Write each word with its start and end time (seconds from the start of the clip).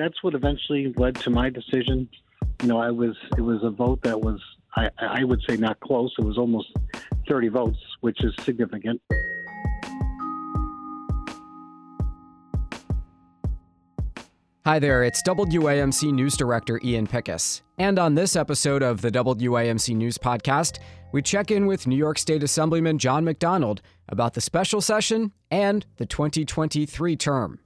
that's 0.00 0.22
what 0.22 0.34
eventually 0.34 0.92
led 0.96 1.14
to 1.16 1.30
my 1.30 1.50
decision. 1.50 2.08
You 2.62 2.68
know, 2.68 2.78
I 2.78 2.90
was 2.90 3.16
it 3.36 3.42
was 3.42 3.62
a 3.62 3.70
vote 3.70 4.00
that 4.02 4.20
was 4.20 4.40
I, 4.76 4.88
I 4.98 5.24
would 5.24 5.40
say 5.48 5.56
not 5.56 5.78
close. 5.80 6.14
It 6.18 6.24
was 6.24 6.38
almost 6.38 6.68
30 7.28 7.48
votes, 7.48 7.78
which 8.00 8.22
is 8.24 8.32
significant. 8.40 9.00
Hi 14.66 14.78
there, 14.78 15.02
it's 15.02 15.22
WAMC 15.22 16.12
News 16.12 16.36
Director 16.36 16.80
Ian 16.84 17.06
Pickus. 17.06 17.62
And 17.78 17.98
on 17.98 18.14
this 18.14 18.36
episode 18.36 18.82
of 18.82 19.00
the 19.00 19.10
WAMC 19.10 19.96
News 19.96 20.18
Podcast, 20.18 20.78
we 21.12 21.22
check 21.22 21.50
in 21.50 21.66
with 21.66 21.86
New 21.86 21.96
York 21.96 22.18
State 22.18 22.42
Assemblyman 22.42 22.98
John 22.98 23.24
McDonald 23.24 23.80
about 24.08 24.34
the 24.34 24.40
special 24.40 24.80
session 24.80 25.32
and 25.50 25.86
the 25.96 26.06
2023 26.06 27.16
term. 27.16 27.58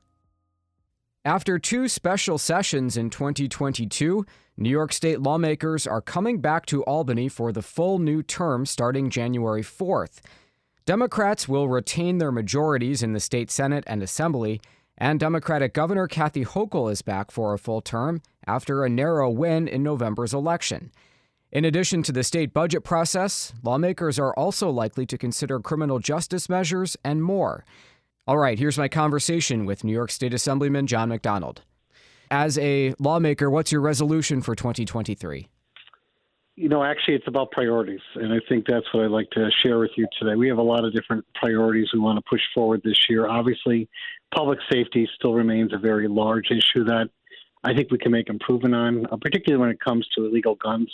After 1.26 1.58
two 1.58 1.88
special 1.88 2.36
sessions 2.36 2.98
in 2.98 3.08
2022, 3.08 4.26
New 4.58 4.68
York 4.68 4.92
State 4.92 5.22
lawmakers 5.22 5.86
are 5.86 6.02
coming 6.02 6.42
back 6.42 6.66
to 6.66 6.84
Albany 6.84 7.30
for 7.30 7.50
the 7.50 7.62
full 7.62 7.98
new 7.98 8.22
term 8.22 8.66
starting 8.66 9.08
January 9.08 9.62
4th. 9.62 10.20
Democrats 10.84 11.48
will 11.48 11.66
retain 11.66 12.18
their 12.18 12.30
majorities 12.30 13.02
in 13.02 13.14
the 13.14 13.20
state 13.20 13.50
Senate 13.50 13.84
and 13.86 14.02
Assembly, 14.02 14.60
and 14.98 15.18
Democratic 15.18 15.72
Governor 15.72 16.06
Kathy 16.08 16.44
Hochul 16.44 16.92
is 16.92 17.00
back 17.00 17.30
for 17.30 17.54
a 17.54 17.58
full 17.58 17.80
term 17.80 18.20
after 18.46 18.84
a 18.84 18.90
narrow 18.90 19.30
win 19.30 19.66
in 19.66 19.82
November's 19.82 20.34
election. 20.34 20.92
In 21.50 21.64
addition 21.64 22.02
to 22.02 22.12
the 22.12 22.22
state 22.22 22.52
budget 22.52 22.84
process, 22.84 23.54
lawmakers 23.62 24.18
are 24.18 24.34
also 24.34 24.68
likely 24.68 25.06
to 25.06 25.16
consider 25.16 25.58
criminal 25.58 26.00
justice 26.00 26.50
measures 26.50 26.98
and 27.02 27.22
more. 27.22 27.64
All 28.26 28.38
right, 28.38 28.58
here's 28.58 28.78
my 28.78 28.88
conversation 28.88 29.66
with 29.66 29.84
New 29.84 29.92
York 29.92 30.10
State 30.10 30.32
Assemblyman 30.32 30.86
John 30.86 31.10
McDonald. 31.10 31.60
As 32.30 32.56
a 32.56 32.94
lawmaker, 32.98 33.50
what's 33.50 33.70
your 33.70 33.82
resolution 33.82 34.40
for 34.40 34.54
2023? 34.54 35.46
You 36.56 36.68
know, 36.70 36.82
actually, 36.82 37.16
it's 37.16 37.28
about 37.28 37.50
priorities, 37.50 38.00
and 38.14 38.32
I 38.32 38.38
think 38.48 38.64
that's 38.66 38.86
what 38.94 39.04
I'd 39.04 39.10
like 39.10 39.28
to 39.32 39.50
share 39.62 39.78
with 39.78 39.90
you 39.98 40.06
today. 40.18 40.36
We 40.36 40.48
have 40.48 40.56
a 40.56 40.62
lot 40.62 40.86
of 40.86 40.94
different 40.94 41.26
priorities 41.34 41.88
we 41.92 41.98
want 41.98 42.16
to 42.16 42.22
push 42.26 42.40
forward 42.54 42.80
this 42.82 43.10
year. 43.10 43.28
Obviously, 43.28 43.90
public 44.34 44.58
safety 44.72 45.06
still 45.16 45.34
remains 45.34 45.74
a 45.74 45.78
very 45.78 46.08
large 46.08 46.50
issue 46.50 46.84
that 46.84 47.10
I 47.62 47.74
think 47.74 47.90
we 47.90 47.98
can 47.98 48.10
make 48.10 48.30
improvement 48.30 48.74
on, 48.74 49.04
uh, 49.12 49.18
particularly 49.20 49.60
when 49.60 49.68
it 49.68 49.80
comes 49.80 50.08
to 50.16 50.24
illegal 50.24 50.54
guns. 50.54 50.90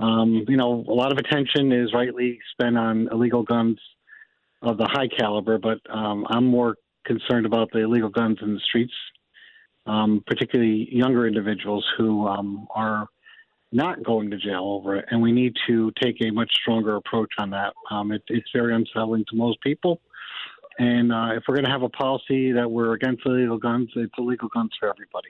Um, 0.00 0.44
you 0.48 0.56
know, 0.56 0.84
a 0.88 0.92
lot 0.92 1.12
of 1.12 1.18
attention 1.18 1.70
is 1.70 1.92
rightly 1.94 2.40
spent 2.52 2.76
on 2.76 3.08
illegal 3.12 3.44
guns 3.44 3.78
of 4.62 4.76
the 4.76 4.88
high 4.90 5.08
caliber, 5.08 5.58
but 5.58 5.78
um, 5.90 6.26
I'm 6.28 6.46
more 6.46 6.76
concerned 7.04 7.46
about 7.46 7.70
the 7.72 7.80
illegal 7.80 8.08
guns 8.08 8.38
in 8.42 8.54
the 8.54 8.60
streets, 8.60 8.92
um, 9.86 10.22
particularly 10.26 10.88
younger 10.90 11.26
individuals 11.26 11.84
who 11.96 12.26
um, 12.26 12.66
are 12.74 13.06
not 13.72 14.02
going 14.02 14.30
to 14.30 14.38
jail 14.38 14.80
over 14.80 14.96
it. 14.96 15.04
And 15.10 15.20
we 15.20 15.32
need 15.32 15.54
to 15.66 15.92
take 16.02 16.16
a 16.22 16.30
much 16.30 16.50
stronger 16.52 16.96
approach 16.96 17.30
on 17.38 17.50
that. 17.50 17.72
Um, 17.90 18.12
it, 18.12 18.22
it's 18.28 18.48
very 18.54 18.74
unsettling 18.74 19.24
to 19.30 19.36
most 19.36 19.60
people. 19.60 20.00
And 20.78 21.12
uh, 21.12 21.30
if 21.32 21.42
we're 21.48 21.56
going 21.56 21.64
to 21.64 21.70
have 21.70 21.82
a 21.82 21.88
policy 21.88 22.52
that 22.52 22.70
we're 22.70 22.94
against 22.94 23.26
illegal 23.26 23.58
guns, 23.58 23.90
it's 23.96 24.14
illegal 24.16 24.48
guns 24.54 24.70
for 24.78 24.88
everybody. 24.88 25.28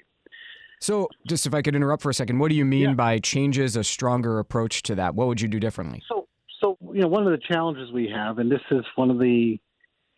So, 0.81 1.09
just 1.27 1.47
if 1.47 1.55
I 1.55 1.62
could 1.62 1.75
interrupt 1.75 2.03
for 2.03 2.11
a 2.11 2.15
second, 2.15 2.39
what 2.39 2.51
do 2.51 2.55
you 2.55 2.65
mean 2.65 2.91
yeah. 2.91 2.95
by 2.95 3.19
changes 3.19 3.75
a 3.75 3.83
stronger 3.83 4.39
approach 4.39 4.83
to 4.84 4.95
that? 4.95 5.15
What 5.15 5.27
would 5.27 5.41
you 5.41 5.49
do 5.49 5.59
differently? 5.59 6.03
So, 6.09 6.19
so, 6.19 6.28
you 6.94 7.03
know, 7.03 7.08
one 7.08 7.27
of 7.27 7.33
the 7.33 7.44
challenges 7.53 7.92
we 7.92 8.08
have, 8.14 8.39
and 8.39 8.50
this 8.50 8.61
is 8.70 8.84
one 8.97 9.11
of 9.11 9.19
the 9.19 9.58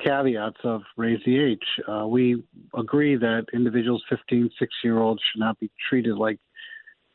caveats 0.05 0.59
of 0.65 0.83
Raise 0.97 1.21
the 1.25 1.39
Age, 1.39 1.59
uh, 1.89 2.07
we 2.07 2.43
agree 2.77 3.17
that 3.17 3.47
individuals 3.53 4.03
15, 4.09 4.51
16 4.59 4.69
year 4.83 4.99
olds 4.99 5.21
should 5.31 5.41
not 5.41 5.59
be 5.61 5.71
treated 5.89 6.17
like 6.17 6.39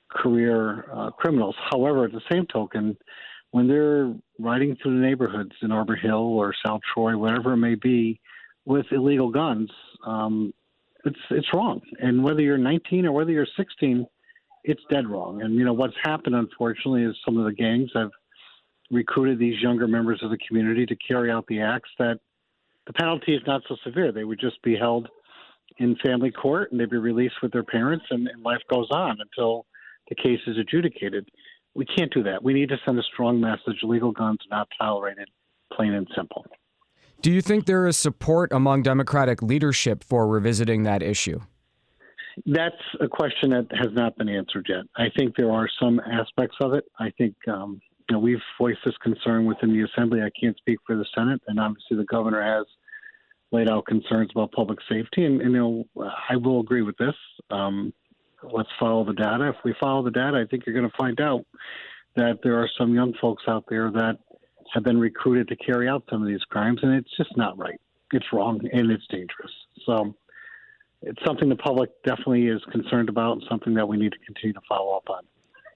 career 0.10 0.86
uh, 0.94 1.12
criminals. 1.12 1.56
However, 1.72 2.06
at 2.06 2.12
the 2.12 2.22
same 2.32 2.46
token, 2.46 2.98
when 3.52 3.68
they're 3.68 4.14
riding 4.40 4.76
through 4.76 5.00
the 5.00 5.06
neighborhoods 5.06 5.54
in 5.62 5.72
Arbor 5.72 5.96
Hill 5.96 6.14
or 6.14 6.54
South 6.66 6.82
Troy, 6.94 7.18
whatever 7.18 7.54
it 7.54 7.58
may 7.58 7.76
be, 7.76 8.20
with 8.66 8.86
illegal 8.92 9.30
guns, 9.30 9.70
um, 10.06 10.54
it's 11.06 11.20
it's 11.30 11.48
wrong. 11.54 11.82
And 12.00 12.24
whether 12.24 12.42
you're 12.42 12.58
19 12.58 13.06
or 13.06 13.12
whether 13.12 13.32
you're 13.32 13.48
16, 13.56 14.08
it's 14.64 14.82
dead 14.90 15.08
wrong. 15.08 15.42
And 15.42 15.56
you 15.56 15.64
know 15.64 15.74
what's 15.74 15.96
happened, 16.04 16.36
unfortunately, 16.36 17.04
is 17.04 17.16
some 17.24 17.38
of 17.38 17.46
the 17.46 17.54
gangs 17.54 17.92
have 17.94 18.10
recruited 18.92 19.40
these 19.40 19.62
younger 19.62 19.88
members 19.88 20.22
of 20.24 20.30
the 20.30 20.38
community 20.48 20.86
to 20.86 20.96
carry 20.96 21.32
out 21.32 21.46
the 21.48 21.62
acts 21.62 21.90
that 22.00 22.20
the 22.88 22.94
penalty 22.94 23.34
is 23.34 23.42
not 23.48 23.62
so 23.68 23.76
severe. 23.84 24.12
They 24.12 24.24
would 24.24 24.40
just 24.40 24.62
be 24.62 24.76
held 24.76 25.08
in 25.78 25.96
family 26.04 26.32
court 26.32 26.72
and 26.72 26.80
they'd 26.80 26.90
be 26.90 26.98
released 26.98 27.36
with 27.42 27.52
their 27.52 27.64
parents 27.64 28.06
and, 28.10 28.28
and 28.28 28.44
life 28.44 28.62
goes 28.70 28.88
on 28.92 29.18
until 29.20 29.66
the 30.10 30.16
case 30.16 30.40
is 30.48 30.58
adjudicated. 30.58 31.28
We 31.74 31.86
can't 31.86 32.14
do 32.14 32.24
that. 32.24 32.44
We 32.44 32.54
need 32.54 32.70
to 32.70 32.78
send 32.86 32.98
a 33.00 33.04
strong 33.04 33.40
message 33.42 33.80
legal 33.84 34.12
guns 34.12 34.40
are 34.52 34.58
not 34.58 34.68
tolerated, 34.80 35.30
plain 35.74 35.94
and 35.94 36.08
simple. 36.16 36.46
Do 37.22 37.32
you 37.32 37.42
think 37.42 37.66
there 37.66 37.88
is 37.88 37.98
support 37.98 38.52
among 38.54 38.84
Democratic 38.84 39.42
leadership 39.42 40.04
for 40.04 40.28
revisiting 40.28 40.84
that 40.84 41.02
issue? 41.02 41.40
That's 42.46 42.76
a 43.00 43.08
question 43.08 43.50
that 43.52 43.68
has 43.72 43.94
not 43.94 44.18
been 44.18 44.30
answered 44.30 44.68
yet. 44.70 44.84
I 44.98 45.08
think 45.18 45.36
there 45.36 45.52
are 45.52 45.70
some 45.80 46.00
aspects 46.02 46.58
of 46.62 46.74
it. 46.74 46.84
I 47.00 47.10
think 47.18 47.36
um, 47.48 47.82
you 48.10 48.14
know, 48.14 48.20
we've 48.20 48.42
voiced 48.60 48.80
this 48.86 48.96
concern 49.02 49.46
within 49.46 49.74
the 49.74 49.82
Assembly. 49.84 50.22
I 50.22 50.30
can't 50.40 50.58
speak 50.58 50.80
for 50.86 50.96
the 50.96 51.06
Senate, 51.16 51.42
and 51.48 51.60
obviously 51.60 51.98
the 51.98 52.06
governor 52.06 52.42
has 52.42 52.66
laid 53.52 53.70
out 53.70 53.86
concerns 53.86 54.30
about 54.32 54.52
public 54.52 54.80
safety. 54.90 55.26
And, 55.26 55.42
and 55.42 55.54
you 55.54 55.86
know, 55.98 56.10
I 56.30 56.36
will 56.36 56.60
agree 56.60 56.82
with 56.82 56.98
this. 56.98 57.16
Um, 57.50 57.94
let's 58.44 58.70
follow 58.80 59.04
the 59.06 59.14
data. 59.14 59.50
If 59.50 59.56
we 59.64 59.74
follow 59.80 60.04
the 60.04 60.12
data, 60.12 60.38
I 60.38 60.46
think 60.50 60.66
you're 60.66 60.76
going 60.76 60.90
to 60.90 60.98
find 60.98 61.20
out 61.20 61.46
that 62.16 62.40
there 62.44 62.58
are 62.60 62.70
some 62.78 62.94
young 62.94 63.14
folks 63.20 63.44
out 63.48 63.66
there 63.70 63.92
that 63.92 64.18
have 64.74 64.84
been 64.84 65.00
recruited 65.00 65.48
to 65.48 65.56
carry 65.56 65.88
out 65.88 66.04
some 66.10 66.22
of 66.22 66.28
these 66.28 66.44
crimes, 66.50 66.80
and 66.84 66.94
it's 66.94 67.16
just 67.18 67.36
not 67.38 67.58
right. 67.58 67.80
It's 68.12 68.26
wrong 68.32 68.62
and 68.72 68.92
it's 68.92 69.06
dangerous. 69.10 69.52
So 69.86 70.16
it's 71.02 71.20
something 71.26 71.50
the 71.50 71.56
public 71.56 71.90
definitely 72.06 72.48
is 72.48 72.62
concerned 72.72 73.10
about 73.10 73.34
and 73.34 73.44
something 73.50 73.74
that 73.74 73.88
we 73.88 73.98
need 73.98 74.12
to 74.12 74.20
continue 74.26 74.54
to 74.54 74.62
follow 74.68 74.96
up 74.96 75.10
on. 75.10 75.24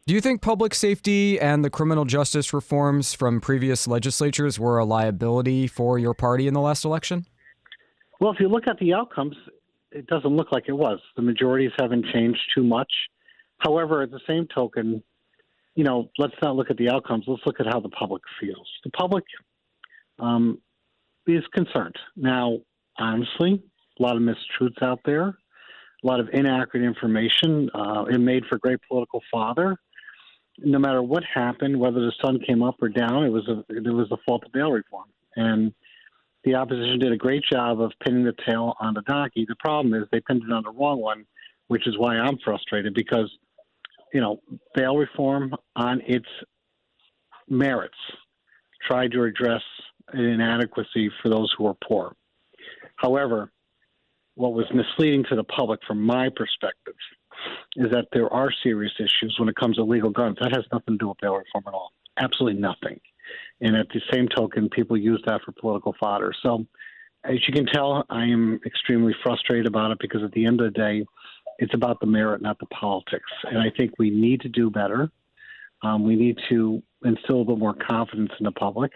Do 0.10 0.16
you 0.16 0.22
think 0.22 0.42
public 0.42 0.74
safety 0.74 1.40
and 1.40 1.64
the 1.64 1.70
criminal 1.70 2.04
justice 2.04 2.52
reforms 2.52 3.14
from 3.14 3.40
previous 3.40 3.88
legislatures 3.88 4.60
were 4.60 4.80
a 4.80 4.84
liability 4.84 5.68
for 5.68 6.00
your 6.00 6.16
party 6.16 6.48
in 6.48 6.56
the 6.56 6.60
last 6.60 6.84
election? 6.84 7.28
Well, 8.20 8.32
if 8.32 8.40
you 8.40 8.48
look 8.48 8.64
at 8.68 8.80
the 8.80 8.96
outcomes, 8.96 9.36
it 9.92 10.08
doesn't 10.08 10.36
look 10.36 10.52
like 10.52 10.64
it 10.68 10.72
was. 10.72 11.00
The 11.16 11.22
majorities 11.22 11.70
haven't 11.78 12.08
changed 12.12 12.40
too 12.56 12.64
much. 12.64 12.92
However, 13.60 14.02
at 14.02 14.10
the 14.10 14.20
same 14.26 14.48
token, 14.48 15.04
you 15.76 15.84
know, 15.84 16.10
let's 16.18 16.34
not 16.42 16.56
look 16.56 16.72
at 16.72 16.78
the 16.78 16.90
outcomes. 16.90 17.26
Let's 17.28 17.44
look 17.46 17.60
at 17.60 17.68
how 17.68 17.80
the 17.80 17.90
public 17.90 18.24
feels. 18.42 18.68
The 18.84 18.90
public 18.90 19.26
um, 20.18 20.60
is 21.28 21.44
concerned. 21.54 21.98
Now, 22.16 22.58
honestly, 22.98 23.62
a 24.00 24.02
lot 24.02 24.16
of 24.16 24.24
mistruths 24.24 24.82
out 24.82 25.02
there, 25.06 25.28
a 25.28 26.08
lot 26.08 26.20
of 26.20 26.30
inaccurate 26.34 26.84
information. 26.84 27.70
Uh, 27.76 28.06
it 28.06 28.18
made 28.18 28.42
for 28.50 28.58
great 28.58 28.80
political 28.90 29.22
fodder 29.32 29.78
no 30.64 30.80
matter 30.80 31.02
what 31.02 31.24
happened, 31.24 31.80
whether 31.80 32.00
the 32.00 32.14
sun 32.22 32.40
came 32.46 32.64
up 32.64 32.76
or 32.82 32.90
down, 32.90 33.26
it 33.26 33.30
was 33.30 33.48
a 33.48 33.64
it 33.70 33.94
was 33.94 34.10
the 34.10 34.18
fault 34.26 34.44
of 34.46 34.52
bail 34.52 34.72
reform, 34.72 35.08
and 35.36 35.74
the 36.44 36.56
opposition 36.56 37.00
did 37.00 37.12
a 37.12 37.18
great 37.18 37.44
job 37.52 37.82
of 37.82 37.92
pinning 38.04 38.24
the 38.24 38.36
tail 38.48 38.76
on 38.80 38.94
the 38.94 39.02
donkey. 39.02 39.46
The 39.48 39.56
problem 39.56 39.94
is 39.94 40.08
they 40.12 40.22
pinned 40.22 40.44
it 40.44 40.52
on 40.52 40.64
the 40.64 40.72
wrong 40.72 41.00
one, 41.00 41.26
which 41.68 41.88
is 41.88 41.98
why 41.98 42.18
I'm 42.18 42.38
frustrated 42.44 42.94
because 42.94 43.30
you 44.14 44.22
know 44.22 44.42
bail 44.76 44.98
reform 44.98 45.54
on 45.76 46.02
its 46.06 46.28
merits 47.48 47.98
tried 48.88 49.12
to 49.12 49.24
address 49.24 49.62
an 50.14 50.24
inadequacy 50.24 51.12
for 51.22 51.30
those 51.30 51.54
who 51.58 51.68
are 51.68 51.76
poor. 51.88 52.16
However, 52.96 53.52
what 54.36 54.54
was 54.54 54.66
misleading 54.74 55.26
to 55.30 55.36
the 55.36 55.44
public 55.44 55.80
from 55.86 56.02
my 56.02 56.30
perspective 56.36 56.96
is 57.76 57.92
that 57.92 58.08
there 58.14 58.32
are 58.32 58.50
serious 58.64 58.94
issues 59.00 59.36
when 59.40 59.50
it 59.50 59.56
comes 59.56 59.76
to 59.78 59.84
legal 59.84 60.10
guns. 60.10 60.38
That 60.42 60.56
has 60.56 60.66
nothing 60.72 60.96
to 60.96 60.98
do 60.98 61.08
with 61.10 61.18
bail 61.22 61.36
reform 61.36 61.64
at 61.68 61.74
all. 61.74 61.92
Absolutely 62.18 62.60
nothing. 62.60 63.00
And 63.62 63.76
at 63.76 63.88
the 63.90 64.02
same 64.12 64.28
token, 64.28 64.70
people 64.70 64.98
use 64.98 65.22
that 65.26 65.42
for 65.46 65.52
political 65.52 65.94
fodder. 66.00 66.34
So, 66.42 66.66
as 67.26 67.36
you 67.48 67.54
can 67.54 67.66
tell, 67.66 68.06
I 68.10 68.24
am 68.24 68.62
extremely 68.66 69.14
frustrated 69.24 69.68
about 69.68 69.92
it 69.92 69.98
because 70.00 70.24
at 70.24 70.32
the 70.32 70.46
end 70.46 70.62
of 70.62 70.74
the 70.74 70.80
day, 70.80 71.06
it's 71.58 71.74
about 71.74 72.00
the 72.00 72.08
merit, 72.08 72.42
not 72.42 72.58
the 72.60 72.66
politics. 72.68 73.30
And 73.44 73.60
I 73.60 73.70
think 73.78 73.92
we 74.00 74.10
need 74.10 74.42
to 74.42 74.50
do 74.50 74.70
better. 74.70 75.12
Um, 75.82 76.04
we 76.04 76.16
need 76.16 76.38
to 76.50 76.82
instill 77.04 77.42
a 77.42 77.46
bit 77.46 77.58
more 77.58 77.76
confidence 77.90 78.32
in 78.40 78.46
the 78.46 78.52
public. 78.52 78.92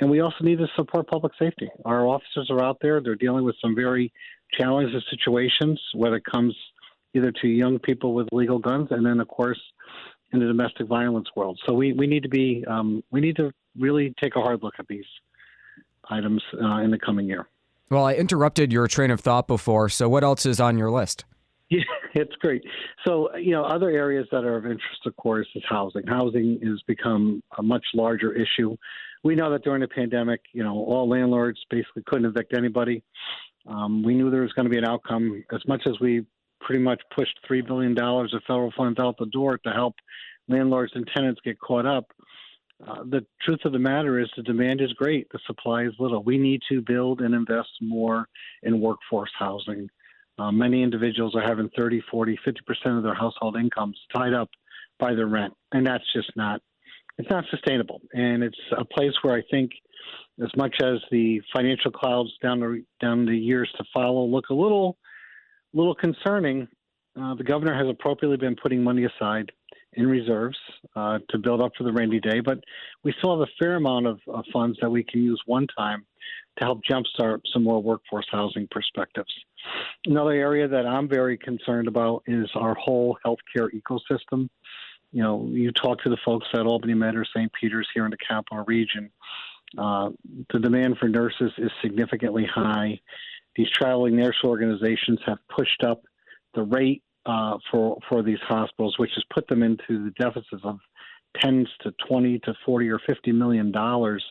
And 0.00 0.10
we 0.10 0.20
also 0.20 0.42
need 0.42 0.58
to 0.58 0.66
support 0.76 1.08
public 1.08 1.32
safety. 1.38 1.68
Our 1.84 2.06
officers 2.06 2.48
are 2.50 2.62
out 2.62 2.78
there, 2.80 3.00
they're 3.00 3.14
dealing 3.14 3.44
with 3.44 3.56
some 3.60 3.74
very 3.74 4.12
challenging 4.58 5.00
situations, 5.10 5.80
whether 5.94 6.16
it 6.16 6.24
comes 6.24 6.54
either 7.14 7.32
to 7.42 7.48
young 7.48 7.78
people 7.78 8.14
with 8.14 8.28
legal 8.32 8.58
guns, 8.58 8.88
and 8.90 9.04
then 9.04 9.20
of 9.20 9.28
course 9.28 9.60
in 10.32 10.40
the 10.40 10.46
domestic 10.46 10.86
violence 10.86 11.28
world. 11.36 11.60
So 11.66 11.74
we, 11.74 11.92
we 11.92 12.06
need 12.06 12.22
to 12.22 12.28
be 12.28 12.64
um, 12.66 13.02
we 13.10 13.20
need 13.20 13.36
to 13.36 13.52
really 13.78 14.14
take 14.20 14.36
a 14.36 14.40
hard 14.40 14.62
look 14.62 14.74
at 14.78 14.86
these 14.88 15.04
items 16.08 16.42
uh, 16.60 16.78
in 16.78 16.90
the 16.90 16.98
coming 16.98 17.26
year. 17.26 17.48
Well, 17.90 18.04
I 18.04 18.14
interrupted 18.14 18.72
your 18.72 18.88
train 18.88 19.10
of 19.10 19.20
thought 19.20 19.46
before, 19.46 19.88
so 19.88 20.08
what 20.08 20.24
else 20.24 20.46
is 20.46 20.60
on 20.60 20.78
your 20.78 20.90
list? 20.90 21.24
Yeah, 22.14 22.24
it's 22.24 22.36
great. 22.36 22.62
So, 23.06 23.34
you 23.36 23.52
know, 23.52 23.64
other 23.64 23.88
areas 23.88 24.28
that 24.30 24.44
are 24.44 24.58
of 24.58 24.66
interest, 24.66 25.06
of 25.06 25.16
course, 25.16 25.48
is 25.54 25.62
housing. 25.66 26.06
Housing 26.06 26.60
has 26.62 26.82
become 26.86 27.42
a 27.56 27.62
much 27.62 27.82
larger 27.94 28.34
issue. 28.34 28.76
We 29.24 29.34
know 29.34 29.50
that 29.50 29.64
during 29.64 29.80
the 29.80 29.88
pandemic, 29.88 30.42
you 30.52 30.62
know, 30.62 30.74
all 30.74 31.08
landlords 31.08 31.58
basically 31.70 32.02
couldn't 32.04 32.26
evict 32.26 32.54
anybody. 32.54 33.02
Um, 33.66 34.02
we 34.02 34.14
knew 34.14 34.30
there 34.30 34.42
was 34.42 34.52
going 34.52 34.66
to 34.66 34.70
be 34.70 34.76
an 34.76 34.84
outcome. 34.84 35.42
As 35.50 35.66
much 35.66 35.84
as 35.86 35.98
we 35.98 36.26
pretty 36.62 36.82
much 36.82 37.00
pushed 37.14 37.38
$3 37.50 37.66
billion 37.66 37.98
of 37.98 38.42
federal 38.46 38.72
funds 38.76 38.98
out 38.98 39.16
the 39.18 39.26
door 39.26 39.58
to 39.58 39.70
help 39.70 39.94
landlords 40.48 40.92
and 40.94 41.08
tenants 41.14 41.40
get 41.44 41.58
caught 41.60 41.86
up, 41.86 42.06
uh, 42.86 43.04
the 43.04 43.24
truth 43.42 43.60
of 43.64 43.72
the 43.72 43.78
matter 43.78 44.18
is 44.18 44.28
the 44.36 44.42
demand 44.42 44.80
is 44.80 44.92
great, 44.94 45.28
the 45.30 45.38
supply 45.46 45.84
is 45.84 45.92
little. 45.98 46.22
We 46.22 46.38
need 46.38 46.60
to 46.68 46.80
build 46.80 47.20
and 47.20 47.34
invest 47.34 47.70
more 47.80 48.26
in 48.62 48.80
workforce 48.80 49.30
housing. 49.38 49.88
Uh, 50.38 50.50
many 50.50 50.82
individuals 50.82 51.34
are 51.36 51.42
having 51.42 51.70
30, 51.78 52.02
40, 52.10 52.38
50% 52.46 52.96
of 52.96 53.04
their 53.04 53.14
household 53.14 53.56
incomes 53.56 53.98
tied 54.14 54.32
up 54.32 54.48
by 54.98 55.14
their 55.14 55.26
rent, 55.26 55.52
and 55.72 55.86
that's 55.86 56.04
just 56.12 56.30
not 56.36 56.60
it's 57.18 57.28
not 57.28 57.44
sustainable. 57.50 58.00
And 58.14 58.42
it's 58.42 58.58
a 58.76 58.84
place 58.84 59.12
where 59.20 59.34
I 59.34 59.42
think, 59.50 59.70
as 60.42 60.48
much 60.56 60.74
as 60.82 60.98
the 61.10 61.42
financial 61.54 61.90
clouds 61.90 62.30
down 62.42 62.60
the 62.60 62.82
down 63.00 63.26
the 63.26 63.36
years 63.36 63.70
to 63.76 63.84
follow 63.92 64.24
look 64.24 64.48
a 64.48 64.54
little 64.54 64.96
little 65.74 65.94
concerning, 65.94 66.68
uh, 67.20 67.34
the 67.34 67.44
governor 67.44 67.74
has 67.74 67.88
appropriately 67.88 68.36
been 68.36 68.56
putting 68.56 68.82
money 68.82 69.04
aside 69.04 69.52
in 69.94 70.06
reserves 70.06 70.56
uh, 70.96 71.18
to 71.28 71.38
build 71.38 71.60
up 71.60 71.72
for 71.76 71.84
the 71.84 71.92
rainy 71.92 72.20
day, 72.20 72.40
but 72.40 72.58
we 73.04 73.14
still 73.18 73.38
have 73.38 73.46
a 73.46 73.52
fair 73.62 73.76
amount 73.76 74.06
of, 74.06 74.18
of 74.28 74.44
funds 74.52 74.78
that 74.80 74.90
we 74.90 75.04
can 75.04 75.22
use 75.22 75.40
one 75.46 75.66
time 75.76 76.04
to 76.58 76.64
help 76.64 76.80
jumpstart 76.90 77.40
some 77.52 77.64
more 77.64 77.82
workforce 77.82 78.26
housing 78.30 78.68
perspectives. 78.70 79.32
Another 80.06 80.32
area 80.32 80.68
that 80.68 80.86
I'm 80.86 81.08
very 81.08 81.36
concerned 81.38 81.88
about 81.88 82.22
is 82.26 82.48
our 82.54 82.74
whole 82.74 83.18
healthcare 83.24 83.68
ecosystem. 83.74 84.48
You 85.12 85.22
know, 85.22 85.46
you 85.50 85.72
talk 85.72 86.02
to 86.02 86.10
the 86.10 86.16
folks 86.24 86.46
at 86.54 86.66
Albany 86.66 86.94
Med 86.94 87.16
or 87.16 87.24
St. 87.36 87.50
Peter's 87.52 87.88
here 87.94 88.04
in 88.04 88.10
the 88.10 88.16
capital 88.16 88.64
region. 88.66 89.10
Uh, 89.76 90.10
the 90.52 90.58
demand 90.58 90.98
for 90.98 91.08
nurses 91.08 91.52
is 91.58 91.70
significantly 91.82 92.46
high. 92.46 93.00
These 93.56 93.70
traveling 93.70 94.16
nurse 94.16 94.36
organizations 94.44 95.18
have 95.26 95.38
pushed 95.48 95.84
up 95.84 96.02
the 96.54 96.62
rate 96.62 97.02
uh, 97.26 97.58
for 97.70 97.98
for 98.08 98.22
these 98.22 98.40
hospitals, 98.48 98.98
which 98.98 99.12
has 99.14 99.24
put 99.32 99.46
them 99.48 99.62
into 99.62 100.04
the 100.04 100.12
deficits 100.18 100.62
of 100.64 100.78
tens 101.40 101.68
to 101.80 101.92
20 102.08 102.38
to 102.40 102.54
40 102.64 102.88
or 102.90 102.98
50 103.06 103.32
million 103.32 103.72
dollars. 103.72 104.24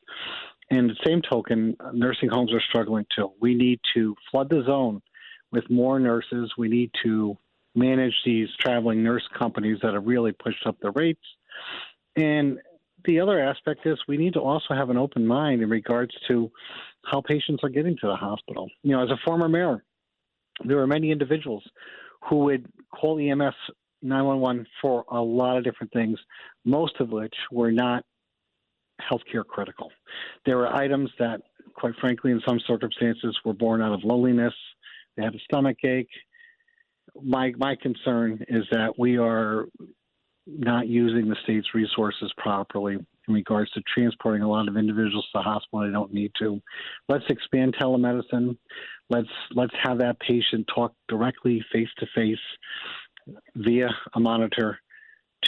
And 0.69 0.89
the 0.89 0.95
same 1.05 1.21
token, 1.21 1.75
nursing 1.93 2.29
homes 2.29 2.53
are 2.53 2.61
struggling 2.61 3.05
too. 3.15 3.31
We 3.41 3.55
need 3.55 3.79
to 3.93 4.15
flood 4.29 4.49
the 4.49 4.63
zone 4.65 5.01
with 5.51 5.69
more 5.69 5.99
nurses. 5.99 6.53
We 6.57 6.69
need 6.69 6.91
to 7.03 7.37
manage 7.75 8.15
these 8.25 8.47
traveling 8.59 9.03
nurse 9.03 9.27
companies 9.37 9.79
that 9.83 9.93
have 9.93 10.05
really 10.05 10.31
pushed 10.31 10.65
up 10.65 10.77
the 10.81 10.91
rates. 10.91 11.23
And 12.15 12.59
the 13.05 13.19
other 13.19 13.39
aspect 13.39 13.85
is 13.85 13.97
we 14.07 14.17
need 14.17 14.33
to 14.33 14.41
also 14.41 14.73
have 14.73 14.89
an 14.89 14.97
open 14.97 15.25
mind 15.25 15.61
in 15.61 15.69
regards 15.69 16.13
to 16.27 16.51
how 17.05 17.21
patients 17.21 17.63
are 17.63 17.69
getting 17.69 17.97
to 17.97 18.07
the 18.07 18.15
hospital. 18.15 18.69
You 18.83 18.91
know, 18.91 19.03
as 19.03 19.09
a 19.09 19.17
former 19.25 19.49
mayor, 19.49 19.83
there 20.65 20.79
are 20.79 20.87
many 20.87 21.11
individuals 21.11 21.63
who 22.29 22.37
would 22.45 22.65
call 22.93 23.19
EMS 23.19 23.55
911 24.01 24.65
for 24.81 25.05
a 25.09 25.21
lot 25.21 25.57
of 25.57 25.63
different 25.63 25.91
things, 25.93 26.19
most 26.65 26.99
of 26.99 27.09
which 27.09 27.33
were 27.51 27.71
not 27.71 28.03
healthcare 29.01 29.45
critical. 29.45 29.91
There 30.45 30.57
were 30.57 30.67
items 30.67 31.09
that, 31.19 31.41
quite 31.75 31.95
frankly, 31.99 32.31
in 32.31 32.41
some 32.47 32.59
circumstances, 32.67 33.37
were 33.43 33.53
born 33.53 33.81
out 33.81 33.93
of 33.93 34.03
loneliness. 34.03 34.53
They 35.17 35.23
had 35.23 35.35
a 35.35 35.39
stomach 35.39 35.77
ache. 35.83 36.09
My 37.21 37.51
my 37.57 37.75
concern 37.75 38.43
is 38.47 38.63
that 38.71 38.97
we 38.97 39.17
are 39.17 39.65
not 40.47 40.87
using 40.87 41.27
the 41.27 41.35
state's 41.43 41.73
resources 41.73 42.31
properly 42.37 42.97
in 43.31 43.35
regards 43.35 43.71
to 43.71 43.81
transporting 43.93 44.41
a 44.41 44.49
lot 44.49 44.67
of 44.67 44.77
individuals 44.77 45.25
to 45.25 45.39
the 45.39 45.41
hospital 45.41 45.85
they 45.85 45.91
don't 45.91 46.13
need 46.13 46.31
to. 46.39 46.61
Let's 47.07 47.25
expand 47.29 47.75
telemedicine. 47.79 48.57
Let's 49.09 49.29
let's 49.51 49.73
have 49.81 49.99
that 49.99 50.19
patient 50.19 50.69
talk 50.73 50.93
directly 51.07 51.63
face 51.71 51.89
to 51.99 52.07
face 52.13 52.37
via 53.55 53.89
a 54.13 54.19
monitor 54.19 54.79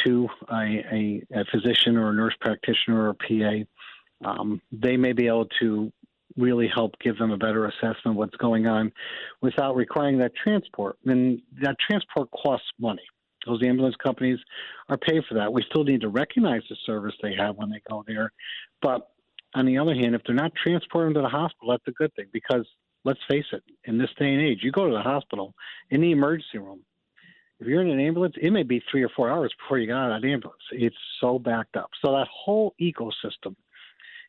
to 0.05 0.27
a, 0.51 0.55
a, 0.55 1.23
a, 1.33 1.45
physician 1.51 1.97
or 1.97 2.09
a 2.09 2.13
nurse 2.13 2.35
practitioner 2.41 3.03
or 3.03 3.09
a 3.09 3.65
PA. 4.25 4.29
Um, 4.29 4.61
they 4.71 4.97
may 4.97 5.13
be 5.13 5.27
able 5.27 5.47
to 5.59 5.91
really 6.35 6.67
help 6.73 6.93
give 6.99 7.17
them 7.17 7.31
a 7.31 7.37
better 7.37 7.65
assessment 7.67 8.07
of 8.07 8.15
what's 8.15 8.35
going 8.37 8.65
on 8.65 8.91
without 9.41 9.75
requiring 9.75 10.17
that 10.17 10.35
transport. 10.35 10.97
And 11.05 11.41
that 11.61 11.75
transport 11.79 12.29
costs 12.31 12.67
money. 12.79 13.03
Those 13.45 13.61
ambulance 13.63 13.95
companies 14.03 14.39
are 14.89 14.97
paid 14.97 15.23
for 15.27 15.35
that. 15.35 15.51
We 15.51 15.63
still 15.69 15.83
need 15.83 16.01
to 16.01 16.09
recognize 16.09 16.61
the 16.69 16.77
service 16.85 17.15
they 17.21 17.35
have 17.35 17.55
when 17.57 17.69
they 17.69 17.81
go 17.89 18.03
there. 18.07 18.31
But 18.81 19.09
on 19.55 19.65
the 19.65 19.77
other 19.77 19.93
hand, 19.93 20.15
if 20.15 20.21
they're 20.25 20.35
not 20.35 20.53
transporting 20.55 21.13
them 21.13 21.23
to 21.23 21.27
the 21.27 21.37
hospital, 21.37 21.71
that's 21.71 21.87
a 21.87 21.91
good 21.91 22.13
thing 22.15 22.27
because 22.31 22.65
let's 23.05 23.19
face 23.29 23.45
it, 23.51 23.63
in 23.85 23.97
this 23.97 24.09
day 24.17 24.33
and 24.33 24.41
age, 24.41 24.59
you 24.61 24.71
go 24.71 24.87
to 24.87 24.93
the 24.93 25.01
hospital 25.01 25.53
in 25.89 26.01
the 26.01 26.11
emergency 26.11 26.57
room. 26.57 26.81
If 27.59 27.67
you're 27.67 27.81
in 27.81 27.89
an 27.89 27.99
ambulance, 27.99 28.35
it 28.41 28.51
may 28.51 28.63
be 28.63 28.81
three 28.91 29.03
or 29.03 29.09
four 29.15 29.29
hours 29.29 29.53
before 29.57 29.77
you 29.77 29.87
get 29.87 29.95
out 29.95 30.11
of 30.11 30.21
that 30.21 30.27
ambulance. 30.27 30.61
It's 30.71 30.95
so 31.21 31.39
backed 31.39 31.77
up. 31.77 31.89
So 32.03 32.11
that 32.13 32.27
whole 32.33 32.73
ecosystem 32.81 33.55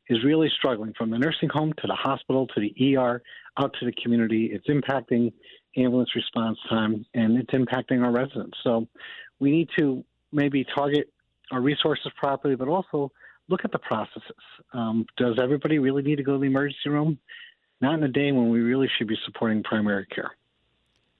is 0.08 0.22
really 0.24 0.50
struggling 0.56 0.92
from 0.96 1.10
the 1.10 1.18
nursing 1.18 1.48
home 1.48 1.72
to 1.78 1.86
the 1.86 1.94
hospital 1.94 2.46
to 2.48 2.60
the 2.60 2.96
ER 2.96 3.22
out 3.58 3.74
to 3.80 3.86
the 3.86 3.92
community. 4.02 4.50
It's 4.52 4.66
impacting 4.68 5.32
ambulance 5.76 6.10
response 6.14 6.58
time 6.68 7.04
and 7.14 7.36
it's 7.38 7.50
impacting 7.50 8.02
our 8.04 8.12
residents. 8.12 8.56
So 8.62 8.86
we 9.40 9.50
need 9.50 9.68
to 9.78 10.04
maybe 10.32 10.64
target 10.74 11.10
our 11.50 11.60
resources 11.60 12.10
properly, 12.16 12.56
but 12.56 12.68
also 12.68 13.12
look 13.48 13.64
at 13.64 13.72
the 13.72 13.78
processes. 13.78 14.32
Um, 14.72 15.06
does 15.16 15.38
everybody 15.42 15.78
really 15.78 16.02
need 16.02 16.16
to 16.16 16.22
go 16.22 16.34
to 16.34 16.38
the 16.38 16.46
emergency 16.46 16.88
room? 16.88 17.18
Not 17.80 17.94
in 17.94 18.04
a 18.04 18.08
day 18.08 18.32
when 18.32 18.50
we 18.50 18.60
really 18.60 18.88
should 18.96 19.08
be 19.08 19.16
supporting 19.26 19.62
primary 19.62 20.06
care. 20.06 20.32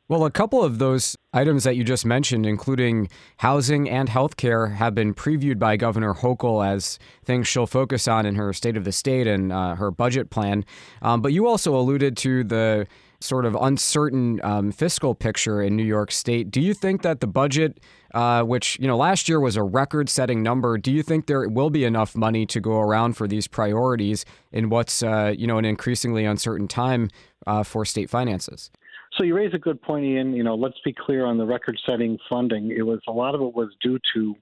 Well, 0.07 0.27
a 0.27 0.31
couple 0.31 0.63
of 0.63 0.79
those 0.79 1.17
items 1.33 1.65
that 1.65 1.77
you 1.77 1.85
just 1.85 2.05
mentioned, 2.05 2.45
including 2.45 3.09
housing 3.39 3.89
and 3.89 4.07
healthcare, 4.07 4.75
have 4.75 4.95
been 4.95 5.15
previewed 5.15 5.59
by 5.59 5.79
Governor 5.79 6.13
Hochul 6.13 6.67
as 6.67 6.99
things 7.25 7.49
she'll 7.49 7.67
focus 7.67 8.07
on 8.07 8.27
in 8.27 8.35
her 8.35 8.53
State 8.53 8.77
of 8.77 8.85
the 8.85 8.93
State 8.93 9.27
and 9.27 9.51
uh, 9.51 9.77
her 9.77 9.91
budget 9.91 10.29
plan. 10.29 10.67
Um, 11.01 11.23
but 11.23 11.33
you 11.33 11.47
also 11.47 11.75
alluded 11.75 12.19
to 12.19 12.45
the 12.45 12.87
sort 13.25 13.47
of 13.47 13.57
uncertain 13.61 14.41
um, 14.45 14.71
fiscal 14.71 15.15
picture 15.15 15.63
in 15.63 15.75
New 15.75 15.85
York 15.85 16.13
State. 16.13 16.51
Do 16.51 16.61
you 16.61 16.75
think 16.75 17.03
that 17.03 17.21
the 17.21 17.27
budget, 17.27 17.81
uh, 18.13 18.43
which 18.43 18.79
you 18.79 18.87
know 18.87 18.97
last 18.97 19.29
year 19.29 19.41
was 19.41 19.57
a 19.57 19.63
record-setting 19.63 20.43
number, 20.43 20.77
do 20.77 20.93
you 20.93 21.03
think 21.03 21.27
there 21.27 21.49
will 21.49 21.71
be 21.71 21.85
enough 21.85 22.15
money 22.15 22.45
to 22.47 22.61
go 22.61 22.79
around 22.81 23.17
for 23.17 23.27
these 23.27 23.49
priorities 23.49 24.25
in 24.53 24.69
what's 24.69 25.03
uh, 25.03 25.35
you 25.37 25.47
know 25.47 25.59
an 25.59 25.65
increasingly 25.65 26.25
uncertain 26.25 26.69
time 26.69 27.09
uh, 27.47 27.63
for 27.63 27.85
state 27.85 28.11
finances? 28.11 28.71
So 29.17 29.25
you 29.25 29.35
raise 29.35 29.55
a 29.55 29.59
good 29.59 29.81
point, 29.81 30.05
Ian. 30.05 30.35
You 30.35 30.43
know, 30.43 30.57
let's 30.57 30.79
be 30.85 30.93
clear 30.93 31.25
on 31.25 31.39
the 31.39 31.47
record-setting 31.47 32.19
funding. 32.29 32.73
It 32.73 32.83
was 32.83 33.01
a 33.07 33.13
lot 33.13 33.35
of 33.35 33.41
it 33.41 33.55
was 33.55 33.69
due 33.81 33.99
to 34.15 34.35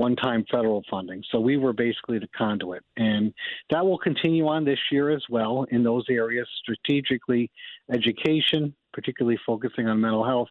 one-time 0.00 0.46
federal 0.50 0.82
funding. 0.90 1.22
So 1.30 1.38
we 1.38 1.58
were 1.58 1.74
basically 1.74 2.18
the 2.18 2.28
conduit, 2.28 2.82
and 2.96 3.34
that 3.68 3.84
will 3.84 3.98
continue 3.98 4.46
on 4.46 4.64
this 4.64 4.78
year 4.90 5.10
as 5.10 5.22
well 5.28 5.66
in 5.70 5.82
those 5.82 6.06
areas 6.08 6.48
strategically, 6.62 7.50
education, 7.92 8.74
particularly 8.94 9.38
focusing 9.44 9.88
on 9.88 10.00
mental 10.00 10.24
health, 10.24 10.48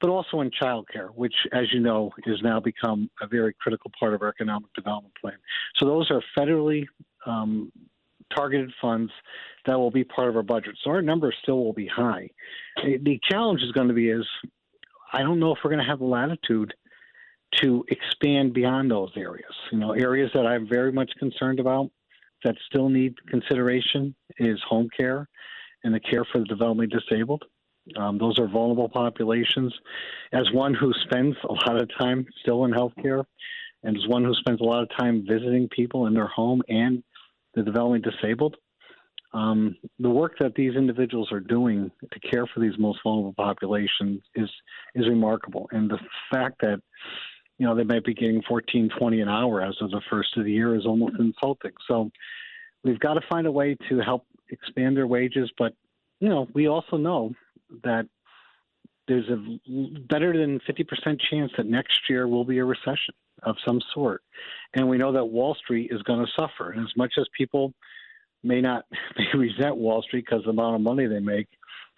but 0.00 0.10
also 0.10 0.40
in 0.40 0.50
childcare, 0.50 1.10
which, 1.14 1.34
as 1.52 1.72
you 1.72 1.78
know, 1.78 2.10
has 2.24 2.42
now 2.42 2.58
become 2.58 3.08
a 3.20 3.28
very 3.28 3.54
critical 3.60 3.88
part 4.00 4.14
of 4.14 4.22
our 4.22 4.30
economic 4.30 4.72
development 4.74 5.14
plan. 5.20 5.38
So 5.76 5.86
those 5.86 6.10
are 6.10 6.20
federally 6.36 6.84
um, 7.24 7.70
targeted 8.34 8.72
funds 8.80 9.12
that 9.64 9.78
will 9.78 9.92
be 9.92 10.02
part 10.02 10.28
of 10.28 10.34
our 10.34 10.42
budget. 10.42 10.76
So 10.82 10.90
our 10.90 11.02
numbers 11.02 11.36
still 11.40 11.62
will 11.62 11.72
be 11.72 11.86
high. 11.86 12.30
The 12.82 13.20
challenge 13.30 13.60
is 13.62 13.70
going 13.70 13.86
to 13.86 13.94
be 13.94 14.08
is 14.08 14.26
I 15.12 15.22
don't 15.22 15.38
know 15.38 15.52
if 15.52 15.58
we're 15.62 15.70
going 15.70 15.84
to 15.84 15.88
have 15.88 16.00
the 16.00 16.06
latitude 16.06 16.74
to 17.60 17.84
expand 17.88 18.54
beyond 18.54 18.90
those 18.90 19.10
areas. 19.16 19.52
You 19.70 19.78
know, 19.78 19.92
areas 19.92 20.30
that 20.34 20.46
I'm 20.46 20.68
very 20.68 20.92
much 20.92 21.10
concerned 21.18 21.60
about 21.60 21.90
that 22.44 22.56
still 22.66 22.88
need 22.88 23.14
consideration 23.28 24.14
is 24.38 24.58
home 24.68 24.88
care 24.96 25.28
and 25.84 25.94
the 25.94 26.00
care 26.00 26.24
for 26.30 26.38
the 26.38 26.44
developmentally 26.46 26.90
disabled. 26.90 27.44
Um, 27.96 28.18
those 28.18 28.38
are 28.38 28.46
vulnerable 28.46 28.88
populations. 28.88 29.74
As 30.32 30.50
one 30.52 30.74
who 30.74 30.92
spends 31.04 31.36
a 31.48 31.52
lot 31.52 31.80
of 31.80 31.88
time 31.98 32.26
still 32.40 32.64
in 32.64 32.70
healthcare, 32.70 33.24
and 33.82 33.96
as 33.96 34.06
one 34.06 34.24
who 34.24 34.34
spends 34.34 34.60
a 34.60 34.64
lot 34.64 34.82
of 34.82 34.88
time 34.96 35.24
visiting 35.28 35.68
people 35.68 36.06
in 36.06 36.14
their 36.14 36.28
home 36.28 36.62
and 36.68 37.02
the 37.54 37.62
developmentally 37.62 38.04
disabled, 38.04 38.56
um, 39.34 39.76
the 39.98 40.10
work 40.10 40.34
that 40.40 40.54
these 40.54 40.76
individuals 40.76 41.32
are 41.32 41.40
doing 41.40 41.90
to 42.12 42.20
care 42.20 42.46
for 42.46 42.60
these 42.60 42.78
most 42.78 43.00
vulnerable 43.02 43.34
populations 43.34 44.22
is 44.34 44.50
is 44.94 45.08
remarkable. 45.08 45.68
And 45.72 45.90
the 45.90 45.98
fact 46.30 46.60
that 46.60 46.80
you 47.58 47.66
know 47.66 47.74
they 47.74 47.84
might 47.84 48.04
be 48.04 48.14
getting 48.14 48.42
14, 48.48 48.90
20 48.98 49.20
an 49.20 49.28
hour 49.28 49.62
as 49.62 49.76
of 49.80 49.90
the 49.90 50.00
first 50.10 50.36
of 50.36 50.44
the 50.44 50.52
year 50.52 50.74
is 50.74 50.86
almost 50.86 51.16
insulting. 51.18 51.72
So 51.88 52.10
we've 52.84 53.00
got 53.00 53.14
to 53.14 53.20
find 53.28 53.46
a 53.46 53.52
way 53.52 53.76
to 53.88 54.00
help 54.00 54.26
expand 54.50 54.96
their 54.96 55.06
wages, 55.06 55.50
but 55.58 55.74
you 56.20 56.28
know 56.28 56.48
we 56.54 56.68
also 56.68 56.96
know 56.96 57.32
that 57.84 58.06
there's 59.08 59.28
a 59.28 59.36
better 60.08 60.36
than 60.36 60.60
50% 60.60 61.20
chance 61.30 61.50
that 61.56 61.66
next 61.66 61.98
year 62.08 62.28
will 62.28 62.44
be 62.44 62.58
a 62.58 62.64
recession 62.64 63.14
of 63.42 63.56
some 63.66 63.80
sort. 63.92 64.22
And 64.74 64.88
we 64.88 64.98
know 64.98 65.12
that 65.12 65.24
Wall 65.24 65.56
Street 65.56 65.90
is 65.92 66.02
going 66.02 66.24
to 66.24 66.32
suffer. 66.38 66.70
And 66.70 66.82
as 66.82 66.96
much 66.96 67.14
as 67.18 67.26
people 67.36 67.74
may 68.42 68.60
not 68.60 68.84
may 69.18 69.38
resent 69.38 69.76
Wall 69.76 70.02
Street 70.02 70.24
because 70.28 70.44
the 70.44 70.50
amount 70.50 70.76
of 70.76 70.80
money 70.80 71.06
they 71.06 71.18
make, 71.18 71.48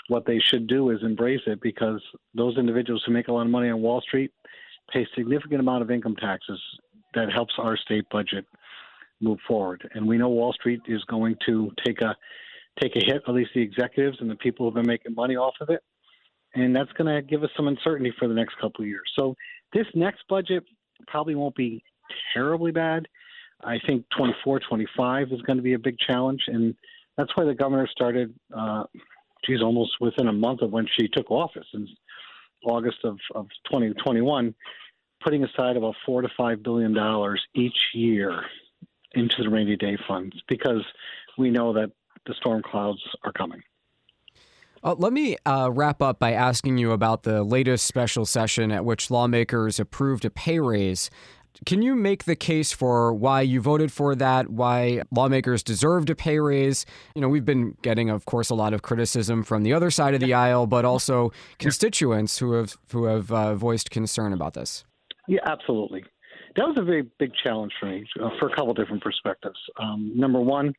what 0.08 0.26
they 0.26 0.38
should 0.38 0.66
do 0.66 0.90
is 0.90 1.02
embrace 1.02 1.40
it 1.46 1.60
because 1.60 2.02
those 2.34 2.58
individuals 2.58 3.02
who 3.06 3.12
make 3.12 3.28
a 3.28 3.32
lot 3.32 3.42
of 3.42 3.50
money 3.50 3.70
on 3.70 3.80
Wall 3.80 4.00
Street 4.00 4.32
pay 4.92 5.06
significant 5.16 5.60
amount 5.60 5.82
of 5.82 5.90
income 5.90 6.16
taxes 6.16 6.60
that 7.14 7.32
helps 7.32 7.54
our 7.58 7.76
state 7.76 8.04
budget 8.10 8.44
move 9.20 9.38
forward. 9.46 9.88
And 9.94 10.06
we 10.06 10.18
know 10.18 10.28
Wall 10.28 10.52
Street 10.52 10.80
is 10.86 11.02
going 11.04 11.36
to 11.46 11.70
take 11.84 12.00
a 12.00 12.14
take 12.80 12.96
a 12.96 13.04
hit, 13.04 13.22
at 13.26 13.34
least 13.34 13.50
the 13.54 13.62
executives 13.62 14.18
and 14.20 14.28
the 14.28 14.34
people 14.36 14.66
who've 14.66 14.74
been 14.74 14.86
making 14.86 15.14
money 15.14 15.36
off 15.36 15.54
of 15.60 15.70
it. 15.70 15.80
And 16.54 16.74
that's 16.74 16.90
going 16.92 17.14
to 17.14 17.22
give 17.22 17.42
us 17.44 17.50
some 17.56 17.68
uncertainty 17.68 18.12
for 18.18 18.26
the 18.26 18.34
next 18.34 18.56
couple 18.60 18.82
of 18.82 18.88
years. 18.88 19.10
So 19.16 19.34
this 19.72 19.86
next 19.94 20.24
budget 20.28 20.64
probably 21.06 21.34
won't 21.34 21.54
be 21.54 21.82
terribly 22.32 22.72
bad. 22.72 23.06
I 23.62 23.78
think 23.86 24.04
24, 24.16 24.60
25 24.60 25.32
is 25.32 25.40
going 25.42 25.56
to 25.56 25.62
be 25.62 25.74
a 25.74 25.78
big 25.78 25.96
challenge. 25.98 26.42
And 26.46 26.74
that's 27.16 27.30
why 27.36 27.44
the 27.44 27.54
governor 27.54 27.88
started, 27.90 28.34
uh, 28.56 28.84
geez, 29.46 29.62
almost 29.62 29.92
within 30.00 30.28
a 30.28 30.32
month 30.32 30.62
of 30.62 30.70
when 30.70 30.86
she 30.98 31.08
took 31.08 31.30
office 31.30 31.66
in 31.74 31.88
August 32.64 32.98
of, 33.04 33.18
of 33.34 33.46
2021, 33.66 34.54
putting 35.22 35.44
aside 35.44 35.76
about 35.76 35.94
four 36.04 36.22
to 36.22 36.28
five 36.36 36.62
billion 36.62 36.92
dollars 36.92 37.42
each 37.54 37.78
year 37.94 38.42
into 39.14 39.42
the 39.42 39.48
rainy 39.48 39.76
day 39.76 39.96
funds 40.08 40.36
because 40.48 40.84
we 41.38 41.50
know 41.50 41.72
that 41.72 41.90
the 42.26 42.34
storm 42.34 42.62
clouds 42.62 43.00
are 43.24 43.32
coming. 43.32 43.62
Uh, 44.82 44.94
let 44.98 45.14
me 45.14 45.36
uh, 45.46 45.70
wrap 45.72 46.02
up 46.02 46.18
by 46.18 46.32
asking 46.32 46.76
you 46.76 46.92
about 46.92 47.22
the 47.22 47.42
latest 47.42 47.86
special 47.86 48.26
session 48.26 48.70
at 48.70 48.84
which 48.84 49.10
lawmakers 49.10 49.80
approved 49.80 50.26
a 50.26 50.30
pay 50.30 50.60
raise. 50.60 51.08
Can 51.66 51.82
you 51.82 51.94
make 51.94 52.24
the 52.24 52.36
case 52.36 52.72
for 52.72 53.14
why 53.14 53.40
you 53.42 53.60
voted 53.60 53.92
for 53.92 54.14
that? 54.16 54.50
Why 54.50 55.02
lawmakers 55.10 55.62
deserved 55.62 56.10
a 56.10 56.14
pay 56.14 56.38
raise? 56.38 56.84
You 57.14 57.20
know, 57.20 57.28
we've 57.28 57.44
been 57.44 57.76
getting, 57.82 58.10
of 58.10 58.24
course, 58.24 58.50
a 58.50 58.54
lot 58.54 58.74
of 58.74 58.82
criticism 58.82 59.44
from 59.44 59.62
the 59.62 59.72
other 59.72 59.90
side 59.90 60.14
of 60.14 60.20
the 60.20 60.34
aisle, 60.34 60.66
but 60.66 60.84
also 60.84 61.32
constituents 61.58 62.38
who 62.38 62.52
have 62.52 62.76
who 62.90 63.04
have 63.04 63.30
uh, 63.30 63.54
voiced 63.54 63.90
concern 63.90 64.32
about 64.32 64.54
this. 64.54 64.84
Yeah, 65.28 65.40
absolutely. 65.46 66.04
That 66.56 66.66
was 66.66 66.76
a 66.78 66.82
very 66.82 67.02
big 67.18 67.32
challenge 67.42 67.72
for 67.80 67.86
me 67.86 68.06
uh, 68.20 68.30
for 68.38 68.48
a 68.48 68.54
couple 68.54 68.74
different 68.74 69.02
perspectives. 69.02 69.58
Um, 69.78 70.12
number 70.14 70.40
one, 70.40 70.74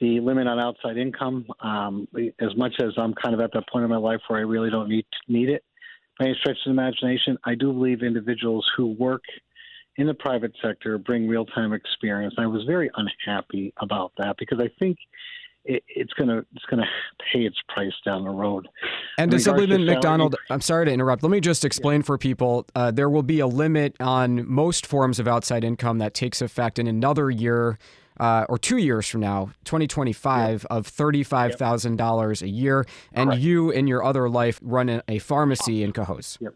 the 0.00 0.20
limit 0.20 0.46
on 0.46 0.58
outside 0.58 0.96
income. 0.96 1.46
Um, 1.60 2.08
as 2.40 2.56
much 2.56 2.74
as 2.80 2.92
I'm 2.96 3.14
kind 3.14 3.34
of 3.34 3.40
at 3.40 3.52
that 3.52 3.68
point 3.70 3.84
in 3.84 3.90
my 3.90 3.96
life 3.96 4.20
where 4.28 4.38
I 4.38 4.42
really 4.42 4.70
don't 4.70 4.88
need 4.88 5.06
need 5.28 5.50
it 5.50 5.62
by 6.20 6.26
any 6.26 6.36
stretch 6.38 6.58
of 6.58 6.64
the 6.66 6.70
imagination, 6.70 7.38
I 7.44 7.54
do 7.54 7.72
believe 7.72 8.02
individuals 8.02 8.70
who 8.76 8.88
work 8.92 9.22
in 10.00 10.06
the 10.06 10.14
private 10.14 10.52
sector 10.62 10.96
bring 10.96 11.28
real 11.28 11.44
time 11.44 11.74
experience. 11.74 12.34
I 12.38 12.46
was 12.46 12.64
very 12.64 12.90
unhappy 12.96 13.72
about 13.76 14.12
that 14.16 14.36
because 14.38 14.58
I 14.58 14.70
think 14.78 14.96
it, 15.66 15.84
it's 15.88 16.12
gonna 16.14 16.38
it's 16.54 16.64
gonna 16.70 16.88
pay 17.32 17.40
its 17.40 17.58
price 17.68 17.92
down 18.04 18.24
the 18.24 18.30
road. 18.30 18.66
And 19.18 19.32
Assemblyman 19.34 19.84
McDonald, 19.84 20.36
I'm 20.48 20.62
sorry 20.62 20.86
to 20.86 20.92
interrupt. 20.92 21.22
Let 21.22 21.30
me 21.30 21.40
just 21.40 21.66
explain 21.66 22.00
yeah. 22.00 22.06
for 22.06 22.16
people. 22.16 22.66
Uh, 22.74 22.90
there 22.90 23.10
will 23.10 23.22
be 23.22 23.40
a 23.40 23.46
limit 23.46 23.94
on 24.00 24.48
most 24.50 24.86
forms 24.86 25.18
of 25.18 25.28
outside 25.28 25.64
income 25.64 25.98
that 25.98 26.14
takes 26.14 26.40
effect 26.40 26.78
in 26.78 26.86
another 26.86 27.30
year 27.30 27.78
uh, 28.18 28.46
or 28.48 28.58
two 28.58 28.78
years 28.78 29.06
from 29.06 29.20
now, 29.20 29.50
2025, 29.64 30.62
yep. 30.62 30.66
of 30.70 30.86
$35,000 30.86 32.42
a 32.42 32.48
year. 32.48 32.86
And 33.12 33.30
Correct. 33.30 33.42
you, 33.42 33.70
in 33.70 33.86
your 33.86 34.04
other 34.04 34.28
life, 34.28 34.60
run 34.62 35.02
a 35.08 35.18
pharmacy 35.20 35.82
in 35.82 35.92
Cohoes. 35.92 36.36
Yep. 36.40 36.54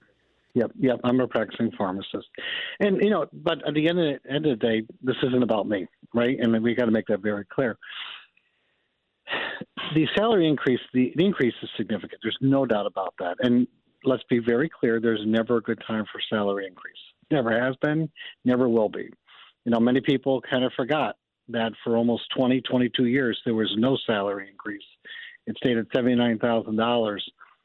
Yep, 0.54 0.70
yep. 0.78 1.00
I'm 1.02 1.20
a 1.20 1.26
practicing 1.26 1.73
pharmacist, 1.76 2.28
and 2.78 3.02
you 3.02 3.11
know, 3.11 3.26
but 3.32 3.66
at 3.66 3.75
the 3.75 3.88
end 3.88 3.99
of 3.99 4.20
the, 4.23 4.32
end 4.32 4.46
of 4.46 4.58
the 4.58 4.66
day, 4.66 4.82
this 5.02 5.16
isn't 5.25 5.42
about 5.42 5.68
me, 5.68 5.87
right? 6.14 6.38
And 6.40 6.62
we 6.62 6.76
got 6.76 6.84
to 6.84 6.92
make 6.92 7.06
that 7.08 7.23
very 7.23 7.44
clear. 7.44 7.76
The 9.94 10.06
salary 10.16 10.46
increase, 10.46 10.80
the, 10.92 11.12
the 11.16 11.25
increase 11.25 11.54
is 11.62 11.68
significant. 11.76 12.20
There's 12.23 12.38
no 12.40 12.66
doubt 12.66 12.87
about 12.87 13.14
that. 13.18 13.37
And 13.40 13.66
let's 14.04 14.23
be 14.30 14.38
very 14.38 14.68
clear: 14.68 15.00
there's 15.00 15.23
never 15.26 15.56
a 15.56 15.61
good 15.61 15.82
time 15.88 16.04
for 16.12 16.20
salary 16.30 16.68
increase. 16.68 16.94
Never 17.32 17.61
has 17.61 17.75
been, 17.82 18.08
never 18.44 18.68
will 18.68 18.88
be. 18.88 19.08
You 19.64 19.73
know, 19.73 19.80
many 19.80 20.00
people 20.00 20.40
kind 20.49 20.64
of 20.64 20.73
forgot 20.76 21.16
that 21.49 21.73
for 21.82 21.96
almost 21.96 22.25
20, 22.37 22.61
22 22.61 23.06
years, 23.06 23.40
there 23.44 23.54
was 23.54 23.73
no 23.76 23.99
salary 24.06 24.49
increase. 24.50 24.84
It 25.46 25.56
stayed 25.56 25.78
at 25.78 25.88
$79,000, 25.90 27.18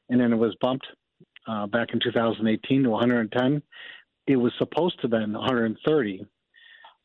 and 0.09 0.19
then 0.19 0.33
it 0.33 0.37
was 0.37 0.55
bumped 0.59 0.87
uh, 1.49 1.67
back 1.67 1.89
in 1.93 1.99
2018 1.99 2.83
to 2.83 2.89
110. 2.89 3.61
It 4.27 4.35
was 4.35 4.53
supposed 4.57 4.97
to 4.97 5.03
have 5.03 5.11
been 5.11 5.33
130, 5.33 6.25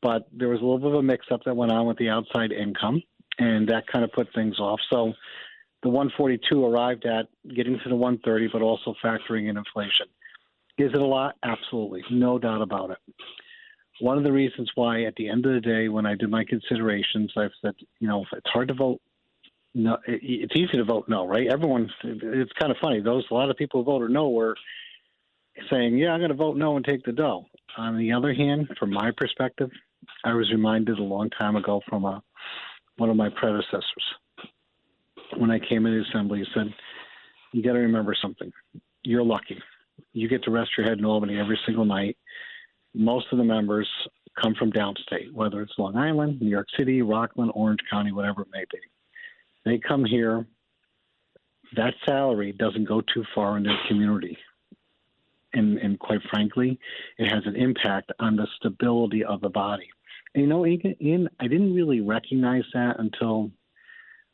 but 0.02 0.28
there 0.32 0.48
was 0.48 0.60
a 0.60 0.64
little 0.64 0.78
bit 0.78 0.88
of 0.88 0.94
a 0.94 1.02
mix-up 1.02 1.44
that 1.44 1.56
went 1.56 1.72
on 1.72 1.86
with 1.86 1.96
the 1.96 2.10
outside 2.10 2.52
income, 2.52 3.02
and 3.38 3.68
that 3.68 3.86
kind 3.86 4.04
of 4.04 4.12
put 4.12 4.28
things 4.34 4.58
off. 4.58 4.80
So 4.92 5.14
the 5.82 5.88
142 5.88 6.64
arrived 6.64 7.06
at 7.06 7.26
getting 7.54 7.78
to 7.82 7.88
the 7.88 7.96
130, 7.96 8.48
but 8.52 8.62
also 8.62 8.94
factoring 9.02 9.48
in 9.48 9.56
inflation. 9.56 10.06
Is 10.76 10.90
it 10.92 11.00
a 11.00 11.06
lot? 11.06 11.36
Absolutely, 11.42 12.02
no 12.10 12.38
doubt 12.38 12.60
about 12.60 12.90
it 12.90 12.98
one 14.00 14.18
of 14.18 14.24
the 14.24 14.32
reasons 14.32 14.70
why, 14.74 15.04
at 15.04 15.14
the 15.16 15.28
end 15.28 15.46
of 15.46 15.54
the 15.54 15.60
day, 15.60 15.88
when 15.88 16.06
I 16.06 16.14
did 16.14 16.30
my 16.30 16.44
considerations, 16.44 17.32
I've 17.36 17.52
said, 17.62 17.74
you 18.00 18.08
know, 18.08 18.24
it's 18.32 18.50
hard 18.52 18.68
to 18.68 18.74
vote. 18.74 19.00
No, 19.74 19.98
it's 20.06 20.54
easy 20.54 20.76
to 20.76 20.84
vote 20.84 21.08
no, 21.08 21.26
right? 21.26 21.48
Everyone, 21.48 21.90
it's 22.04 22.52
kind 22.52 22.70
of 22.70 22.78
funny. 22.80 23.00
Those 23.00 23.24
a 23.30 23.34
lot 23.34 23.50
of 23.50 23.56
people 23.56 23.82
who 23.82 23.90
voted 23.90 24.10
no 24.10 24.28
were 24.28 24.56
saying, 25.70 25.98
"Yeah, 25.98 26.12
I'm 26.12 26.20
going 26.20 26.30
to 26.30 26.36
vote 26.36 26.56
no 26.56 26.76
and 26.76 26.84
take 26.84 27.04
the 27.04 27.12
dough." 27.12 27.46
On 27.76 27.98
the 27.98 28.12
other 28.12 28.32
hand, 28.32 28.68
from 28.78 28.92
my 28.92 29.10
perspective, 29.16 29.70
I 30.24 30.32
was 30.34 30.50
reminded 30.52 30.98
a 30.98 31.02
long 31.02 31.28
time 31.30 31.56
ago 31.56 31.80
from 31.88 32.04
a, 32.04 32.22
one 32.98 33.10
of 33.10 33.16
my 33.16 33.30
predecessors 33.30 33.82
when 35.38 35.50
I 35.50 35.58
came 35.58 35.86
into 35.86 36.02
the 36.02 36.08
assembly. 36.08 36.38
He 36.38 36.46
said, 36.54 36.72
"You 37.52 37.62
got 37.62 37.72
to 37.72 37.80
remember 37.80 38.14
something. 38.20 38.52
You're 39.02 39.24
lucky. 39.24 39.60
You 40.12 40.28
get 40.28 40.44
to 40.44 40.52
rest 40.52 40.70
your 40.78 40.86
head 40.86 40.98
in 40.98 41.04
Albany 41.04 41.38
every 41.38 41.58
single 41.66 41.84
night." 41.84 42.16
most 42.94 43.26
of 43.32 43.38
the 43.38 43.44
members 43.44 43.88
come 44.40 44.54
from 44.54 44.72
downstate, 44.72 45.32
whether 45.32 45.60
it's 45.60 45.72
Long 45.78 45.96
Island, 45.96 46.40
New 46.40 46.48
York 46.48 46.68
City, 46.78 47.02
Rockland, 47.02 47.52
Orange 47.54 47.80
County, 47.90 48.12
whatever 48.12 48.42
it 48.42 48.48
may 48.52 48.64
be. 48.70 48.78
They 49.64 49.78
come 49.78 50.04
here. 50.04 50.46
That 51.76 51.94
salary 52.06 52.52
doesn't 52.52 52.84
go 52.84 53.00
too 53.00 53.24
far 53.34 53.56
in 53.56 53.64
their 53.64 53.78
community. 53.88 54.36
And, 55.52 55.78
and 55.78 55.98
quite 55.98 56.20
frankly, 56.30 56.78
it 57.18 57.28
has 57.32 57.42
an 57.46 57.56
impact 57.56 58.12
on 58.18 58.36
the 58.36 58.46
stability 58.56 59.24
of 59.24 59.40
the 59.40 59.48
body. 59.48 59.88
And 60.34 60.42
you 60.42 60.48
know, 60.48 60.66
Ian, 60.66 61.28
I 61.38 61.46
didn't 61.46 61.74
really 61.74 62.00
recognize 62.00 62.64
that 62.74 62.98
until 62.98 63.50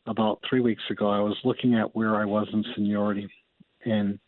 about 0.07 0.41
three 0.49 0.61
weeks 0.61 0.83
ago. 0.91 1.09
I 1.11 1.21
was 1.21 1.37
looking 1.45 1.75
at 1.75 1.95
where 1.95 2.17
I 2.17 2.25
was 2.25 2.49
in 2.53 2.65
seniority, 2.75 3.29
and 3.85 4.19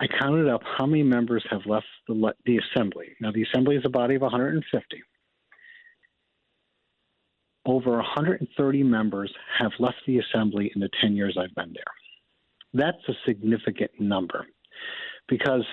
I 0.00 0.06
counted 0.20 0.48
up 0.48 0.62
how 0.76 0.86
many 0.86 1.02
members 1.02 1.44
have 1.50 1.64
left 1.66 1.86
the, 2.08 2.34
the 2.44 2.58
assembly. 2.58 3.06
Now, 3.20 3.30
the 3.32 3.42
assembly 3.42 3.76
is 3.76 3.84
a 3.84 3.90
body 3.90 4.16
of 4.16 4.22
150. 4.22 5.02
Over 7.66 7.92
130 7.92 8.82
members 8.82 9.32
have 9.58 9.72
left 9.78 9.96
the 10.06 10.18
assembly 10.18 10.70
in 10.74 10.80
the 10.80 10.90
10 11.00 11.16
years 11.16 11.36
I've 11.38 11.54
been 11.54 11.72
there. 11.72 11.84
That's 12.74 13.08
a 13.08 13.14
significant 13.26 13.90
number 13.98 14.46
because 15.28 15.64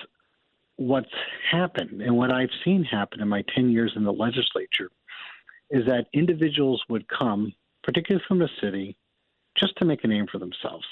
what's 0.76 1.12
happened 1.50 2.00
and 2.00 2.16
what 2.16 2.30
I've 2.30 2.48
seen 2.64 2.84
happen 2.84 3.20
in 3.20 3.28
my 3.28 3.44
10 3.54 3.70
years 3.70 3.92
in 3.96 4.04
the 4.04 4.12
legislature 4.12 4.90
is 5.70 5.84
that 5.86 6.06
individuals 6.12 6.82
would 6.88 7.06
come, 7.08 7.52
particularly 7.82 8.24
from 8.26 8.38
the 8.38 8.48
city, 8.62 8.96
just 9.56 9.76
to 9.78 9.84
make 9.84 10.04
a 10.04 10.08
name 10.08 10.26
for 10.30 10.38
themselves 10.38 10.86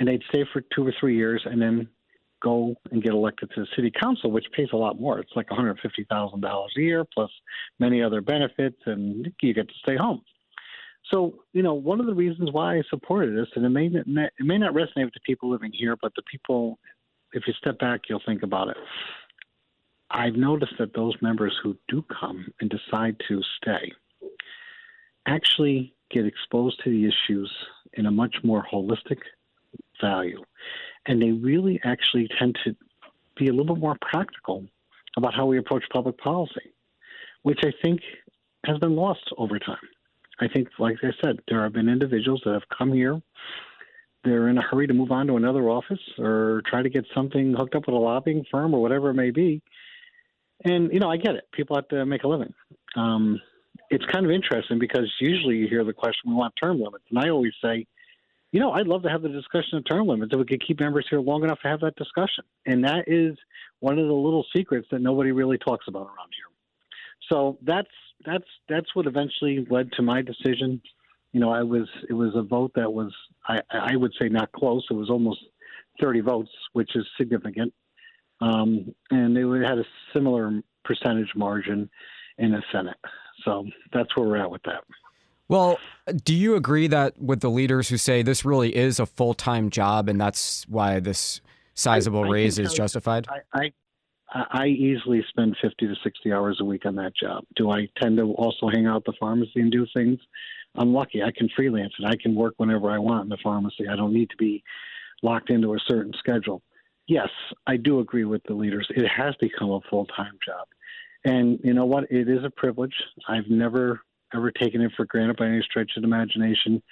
and 0.00 0.08
they'd 0.08 0.22
stay 0.28 0.44
for 0.52 0.62
two 0.74 0.86
or 0.86 0.92
three 0.98 1.16
years 1.16 1.42
and 1.44 1.60
then 1.60 1.86
go 2.40 2.74
and 2.90 3.02
get 3.02 3.12
elected 3.12 3.50
to 3.54 3.60
the 3.60 3.66
city 3.76 3.90
council, 3.90 4.30
which 4.30 4.46
pays 4.52 4.68
a 4.72 4.76
lot 4.76 5.00
more. 5.00 5.18
It's 5.18 5.32
like 5.36 5.48
$150,000 5.48 6.66
a 6.76 6.80
year 6.80 7.04
plus 7.04 7.30
many 7.78 8.02
other 8.02 8.20
benefits, 8.20 8.78
and 8.86 9.32
you 9.42 9.54
get 9.54 9.68
to 9.68 9.74
stay 9.82 9.96
home. 9.96 10.22
So, 11.10 11.42
you 11.52 11.62
know, 11.62 11.74
one 11.74 12.00
of 12.00 12.06
the 12.06 12.14
reasons 12.14 12.50
why 12.52 12.76
I 12.76 12.82
supported 12.88 13.36
this, 13.36 13.48
and 13.56 13.64
it 13.64 13.70
may 13.70 13.88
not, 13.88 14.30
it 14.38 14.44
may 14.44 14.58
not 14.58 14.74
resonate 14.74 15.04
with 15.04 15.14
the 15.14 15.20
people 15.24 15.50
living 15.50 15.72
here, 15.72 15.96
but 16.00 16.12
the 16.14 16.22
people, 16.30 16.78
if 17.32 17.46
you 17.46 17.52
step 17.54 17.78
back, 17.78 18.02
you'll 18.08 18.22
think 18.24 18.42
about 18.42 18.68
it. 18.68 18.76
I've 20.10 20.34
noticed 20.34 20.74
that 20.78 20.94
those 20.94 21.14
members 21.22 21.56
who 21.62 21.76
do 21.88 22.04
come 22.20 22.52
and 22.60 22.70
decide 22.70 23.16
to 23.28 23.40
stay 23.56 23.92
actually 25.26 25.94
get 26.10 26.26
exposed 26.26 26.82
to 26.84 26.90
the 26.90 27.06
issues 27.06 27.50
in 27.94 28.06
a 28.06 28.10
much 28.10 28.34
more 28.42 28.66
holistic 28.72 29.18
value. 30.00 30.42
And 31.06 31.20
they 31.20 31.32
really 31.32 31.80
actually 31.84 32.28
tend 32.38 32.58
to 32.64 32.76
be 33.36 33.48
a 33.48 33.52
little 33.52 33.74
bit 33.74 33.80
more 33.80 33.96
practical 34.00 34.66
about 35.16 35.34
how 35.34 35.46
we 35.46 35.58
approach 35.58 35.84
public 35.92 36.18
policy, 36.18 36.74
which 37.42 37.60
I 37.64 37.72
think 37.82 38.00
has 38.66 38.78
been 38.78 38.94
lost 38.94 39.32
over 39.38 39.58
time. 39.58 39.76
I 40.40 40.48
think, 40.48 40.68
like 40.78 40.96
I 41.02 41.10
said, 41.22 41.40
there 41.48 41.62
have 41.62 41.72
been 41.72 41.88
individuals 41.88 42.42
that 42.44 42.52
have 42.52 42.68
come 42.76 42.92
here, 42.92 43.20
they're 44.24 44.48
in 44.48 44.58
a 44.58 44.62
hurry 44.62 44.86
to 44.86 44.94
move 44.94 45.12
on 45.12 45.26
to 45.28 45.36
another 45.36 45.68
office 45.68 46.00
or 46.18 46.62
try 46.66 46.82
to 46.82 46.90
get 46.90 47.06
something 47.14 47.54
hooked 47.56 47.74
up 47.74 47.86
with 47.86 47.94
a 47.94 47.98
lobbying 47.98 48.44
firm 48.50 48.74
or 48.74 48.82
whatever 48.82 49.10
it 49.10 49.14
may 49.14 49.30
be. 49.30 49.62
And 50.64 50.92
you 50.92 51.00
know, 51.00 51.10
I 51.10 51.16
get 51.16 51.36
it. 51.36 51.44
People 51.52 51.76
have 51.76 51.88
to 51.88 52.04
make 52.04 52.24
a 52.24 52.28
living. 52.28 52.52
Um, 52.96 53.40
it's 53.88 54.04
kind 54.06 54.26
of 54.26 54.30
interesting 54.30 54.78
because 54.78 55.10
usually 55.20 55.56
you 55.56 55.68
hear 55.68 55.84
the 55.84 55.92
question, 55.92 56.30
"We 56.30 56.34
want 56.34 56.54
term 56.60 56.78
limits," 56.78 57.04
and 57.10 57.18
I 57.18 57.30
always 57.30 57.54
say, 57.64 57.86
you 58.52 58.58
know, 58.58 58.72
I'd 58.72 58.88
love 58.88 59.02
to 59.04 59.08
have 59.08 59.22
the 59.22 59.28
discussion 59.28 59.78
of 59.78 59.84
term 59.88 60.08
limits 60.08 60.32
if 60.32 60.38
we 60.38 60.44
could 60.44 60.66
keep 60.66 60.80
members 60.80 61.06
here 61.08 61.20
long 61.20 61.44
enough 61.44 61.60
to 61.62 61.68
have 61.68 61.80
that 61.80 61.94
discussion. 61.96 62.44
And 62.66 62.84
that 62.84 63.04
is 63.06 63.36
one 63.78 63.98
of 63.98 64.06
the 64.06 64.12
little 64.12 64.44
secrets 64.54 64.88
that 64.90 65.00
nobody 65.00 65.30
really 65.30 65.58
talks 65.58 65.86
about 65.88 66.06
around 66.06 66.30
here. 66.34 66.50
So 67.30 67.58
that's 67.62 67.88
that's 68.26 68.44
that's 68.68 68.94
what 68.94 69.06
eventually 69.06 69.66
led 69.70 69.92
to 69.92 70.02
my 70.02 70.22
decision. 70.22 70.82
You 71.32 71.40
know, 71.40 71.50
I 71.50 71.62
was 71.62 71.88
it 72.08 72.12
was 72.12 72.32
a 72.34 72.42
vote 72.42 72.72
that 72.74 72.92
was 72.92 73.14
I, 73.46 73.60
I 73.70 73.96
would 73.96 74.12
say 74.20 74.28
not 74.28 74.50
close. 74.52 74.84
It 74.90 74.94
was 74.94 75.10
almost 75.10 75.40
30 76.00 76.20
votes, 76.20 76.50
which 76.72 76.90
is 76.96 77.06
significant, 77.18 77.72
um, 78.40 78.92
and 79.10 79.36
it 79.36 79.68
had 79.68 79.78
a 79.78 79.84
similar 80.12 80.60
percentage 80.84 81.30
margin 81.36 81.88
in 82.38 82.52
the 82.52 82.62
Senate. 82.72 82.96
So 83.44 83.66
that's 83.92 84.16
where 84.16 84.26
we're 84.26 84.38
at 84.38 84.50
with 84.50 84.62
that. 84.64 84.82
Well, 85.50 85.80
do 86.22 86.32
you 86.32 86.54
agree 86.54 86.86
that 86.86 87.20
with 87.20 87.40
the 87.40 87.50
leaders 87.50 87.88
who 87.88 87.96
say 87.96 88.22
this 88.22 88.44
really 88.44 88.74
is 88.74 89.00
a 89.00 89.06
full 89.06 89.34
time 89.34 89.68
job 89.68 90.08
and 90.08 90.20
that's 90.20 90.64
why 90.68 91.00
this 91.00 91.40
sizable 91.74 92.22
I, 92.22 92.28
I 92.28 92.30
raise 92.30 92.58
is 92.60 92.72
justified? 92.72 93.26
I, 93.52 93.72
I, 94.32 94.46
I 94.52 94.66
easily 94.66 95.24
spend 95.28 95.56
50 95.60 95.88
to 95.88 95.94
60 96.04 96.32
hours 96.32 96.58
a 96.60 96.64
week 96.64 96.86
on 96.86 96.94
that 96.94 97.16
job. 97.20 97.42
Do 97.56 97.72
I 97.72 97.88
tend 98.00 98.18
to 98.18 98.32
also 98.34 98.68
hang 98.68 98.86
out 98.86 99.04
the 99.04 99.12
pharmacy 99.18 99.54
and 99.56 99.72
do 99.72 99.88
things? 99.92 100.20
I'm 100.76 100.94
lucky. 100.94 101.20
I 101.20 101.32
can 101.36 101.48
freelance 101.56 101.94
and 101.98 102.06
I 102.06 102.14
can 102.14 102.36
work 102.36 102.54
whenever 102.58 102.88
I 102.88 102.98
want 102.98 103.24
in 103.24 103.28
the 103.28 103.38
pharmacy. 103.42 103.88
I 103.90 103.96
don't 103.96 104.12
need 104.12 104.30
to 104.30 104.36
be 104.36 104.62
locked 105.24 105.50
into 105.50 105.74
a 105.74 105.78
certain 105.88 106.12
schedule. 106.16 106.62
Yes, 107.08 107.28
I 107.66 107.76
do 107.76 107.98
agree 107.98 108.24
with 108.24 108.42
the 108.44 108.54
leaders. 108.54 108.86
It 108.90 109.08
has 109.08 109.34
become 109.40 109.72
a 109.72 109.80
full 109.90 110.06
time 110.06 110.38
job. 110.46 110.68
And 111.24 111.58
you 111.64 111.74
know 111.74 111.86
what? 111.86 112.04
It 112.08 112.28
is 112.28 112.44
a 112.44 112.50
privilege. 112.50 112.94
I've 113.26 113.50
never 113.50 114.00
ever 114.34 114.50
taken 114.50 114.80
it 114.80 114.92
for 114.96 115.04
granted 115.04 115.36
by 115.36 115.46
any 115.46 115.62
stretch 115.62 115.92
of 115.96 116.04
imagination. 116.04 116.82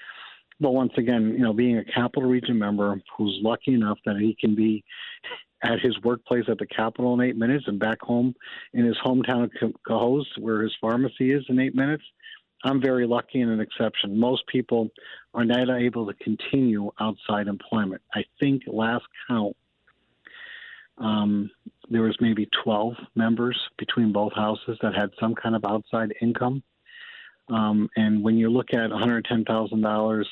But 0.60 0.72
once 0.72 0.92
again, 0.96 1.34
you 1.36 1.44
know, 1.44 1.52
being 1.52 1.78
a 1.78 1.84
Capital 1.84 2.28
Region 2.28 2.58
member 2.58 3.00
who's 3.16 3.38
lucky 3.42 3.74
enough 3.74 3.98
that 4.04 4.16
he 4.16 4.36
can 4.38 4.54
be 4.54 4.84
at 5.62 5.80
his 5.80 6.00
workplace 6.02 6.44
at 6.48 6.58
the 6.58 6.66
Capitol 6.66 7.14
in 7.14 7.20
eight 7.20 7.36
minutes 7.36 7.64
and 7.66 7.78
back 7.78 8.00
home 8.00 8.34
in 8.72 8.84
his 8.84 8.96
hometown 9.04 9.44
of 9.44 9.72
Cohoes, 9.86 10.26
where 10.38 10.62
his 10.62 10.74
pharmacy 10.80 11.32
is, 11.32 11.44
in 11.48 11.58
eight 11.58 11.74
minutes, 11.74 12.04
I'm 12.64 12.80
very 12.80 13.06
lucky 13.06 13.40
and 13.40 13.50
an 13.50 13.60
exception. 13.60 14.18
Most 14.18 14.46
people 14.48 14.88
are 15.34 15.44
not 15.44 15.70
able 15.70 16.06
to 16.06 16.14
continue 16.14 16.90
outside 17.00 17.46
employment. 17.46 18.02
I 18.14 18.24
think 18.40 18.62
last 18.66 19.04
count, 19.28 19.56
um, 20.98 21.50
there 21.90 22.02
was 22.02 22.16
maybe 22.20 22.48
12 22.64 22.94
members 23.14 23.58
between 23.78 24.12
both 24.12 24.32
houses 24.34 24.76
that 24.82 24.94
had 24.94 25.10
some 25.20 25.34
kind 25.34 25.54
of 25.54 25.64
outside 25.64 26.12
income. 26.20 26.62
Um, 27.50 27.88
and 27.96 28.22
when 28.22 28.36
you 28.36 28.50
look 28.50 28.72
at 28.72 28.90
$110,000 28.90 30.24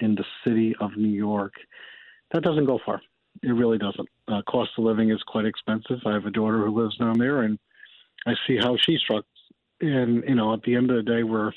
in 0.00 0.14
the 0.14 0.24
city 0.44 0.74
of 0.80 0.96
New 0.96 1.08
York, 1.08 1.54
that 2.32 2.42
doesn't 2.42 2.66
go 2.66 2.78
far. 2.84 3.00
It 3.42 3.52
really 3.52 3.78
doesn't. 3.78 4.08
Uh, 4.26 4.42
cost 4.42 4.70
of 4.78 4.84
living 4.84 5.10
is 5.10 5.22
quite 5.26 5.44
expensive. 5.44 6.00
I 6.04 6.12
have 6.12 6.26
a 6.26 6.30
daughter 6.30 6.64
who 6.64 6.82
lives 6.82 6.96
down 6.96 7.18
there, 7.18 7.42
and 7.42 7.58
I 8.26 8.34
see 8.46 8.56
how 8.56 8.76
she 8.76 8.98
struggles. 8.98 9.26
And 9.80 10.24
you 10.26 10.34
know, 10.34 10.52
at 10.52 10.62
the 10.62 10.74
end 10.74 10.90
of 10.90 10.96
the 10.96 11.10
day, 11.10 11.22
we're 11.22 11.52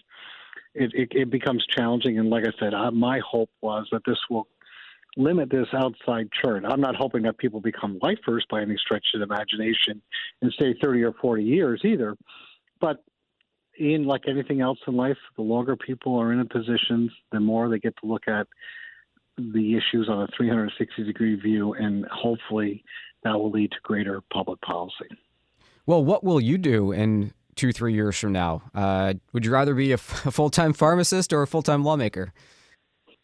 it, 0.73 0.91
it, 0.93 1.09
it 1.11 1.29
becomes 1.29 1.65
challenging. 1.75 2.19
And 2.19 2.29
like 2.29 2.45
I 2.45 2.51
said, 2.59 2.73
I, 2.73 2.89
my 2.91 3.19
hope 3.19 3.49
was 3.61 3.87
that 3.91 4.03
this 4.05 4.17
will 4.29 4.47
limit 5.17 5.49
this 5.49 5.67
outside 5.73 6.29
churn. 6.31 6.65
I'm 6.65 6.79
not 6.79 6.95
hoping 6.95 7.23
that 7.23 7.37
people 7.37 7.59
become 7.59 7.99
lifers 8.01 8.45
by 8.49 8.61
any 8.61 8.77
stretch 8.77 9.05
of 9.15 9.21
imagination 9.21 10.01
and 10.41 10.51
stay 10.53 10.73
30 10.81 11.03
or 11.03 11.13
40 11.13 11.43
years 11.43 11.81
either. 11.83 12.15
But 12.79 13.03
in 13.77 14.05
like 14.05 14.23
anything 14.27 14.61
else 14.61 14.79
in 14.87 14.95
life, 14.95 15.17
the 15.35 15.41
longer 15.41 15.75
people 15.75 16.15
are 16.19 16.31
in 16.31 16.39
a 16.39 16.45
positions, 16.45 17.11
the 17.31 17.39
more 17.39 17.69
they 17.69 17.79
get 17.79 17.95
to 17.97 18.05
look 18.05 18.27
at 18.27 18.47
the 19.37 19.75
issues 19.75 20.07
on 20.09 20.23
a 20.23 20.27
360 20.35 21.03
degree 21.03 21.35
view, 21.35 21.73
and 21.73 22.05
hopefully 22.11 22.83
that 23.23 23.33
will 23.33 23.51
lead 23.51 23.71
to 23.71 23.77
greater 23.83 24.21
public 24.31 24.59
policy. 24.61 25.07
Well, 25.85 26.03
what 26.03 26.23
will 26.23 26.39
you 26.39 26.57
do 26.57 26.91
in 26.91 27.33
two, 27.55 27.71
three 27.71 27.93
years 27.93 28.17
from 28.17 28.31
now? 28.31 28.63
Uh, 28.73 29.15
would 29.33 29.45
you 29.45 29.51
rather 29.51 29.73
be 29.73 29.91
a, 29.91 29.95
f- 29.95 30.25
a 30.25 30.31
full 30.31 30.49
time 30.49 30.73
pharmacist 30.73 31.33
or 31.33 31.41
a 31.41 31.47
full 31.47 31.61
time 31.61 31.83
lawmaker? 31.83 32.33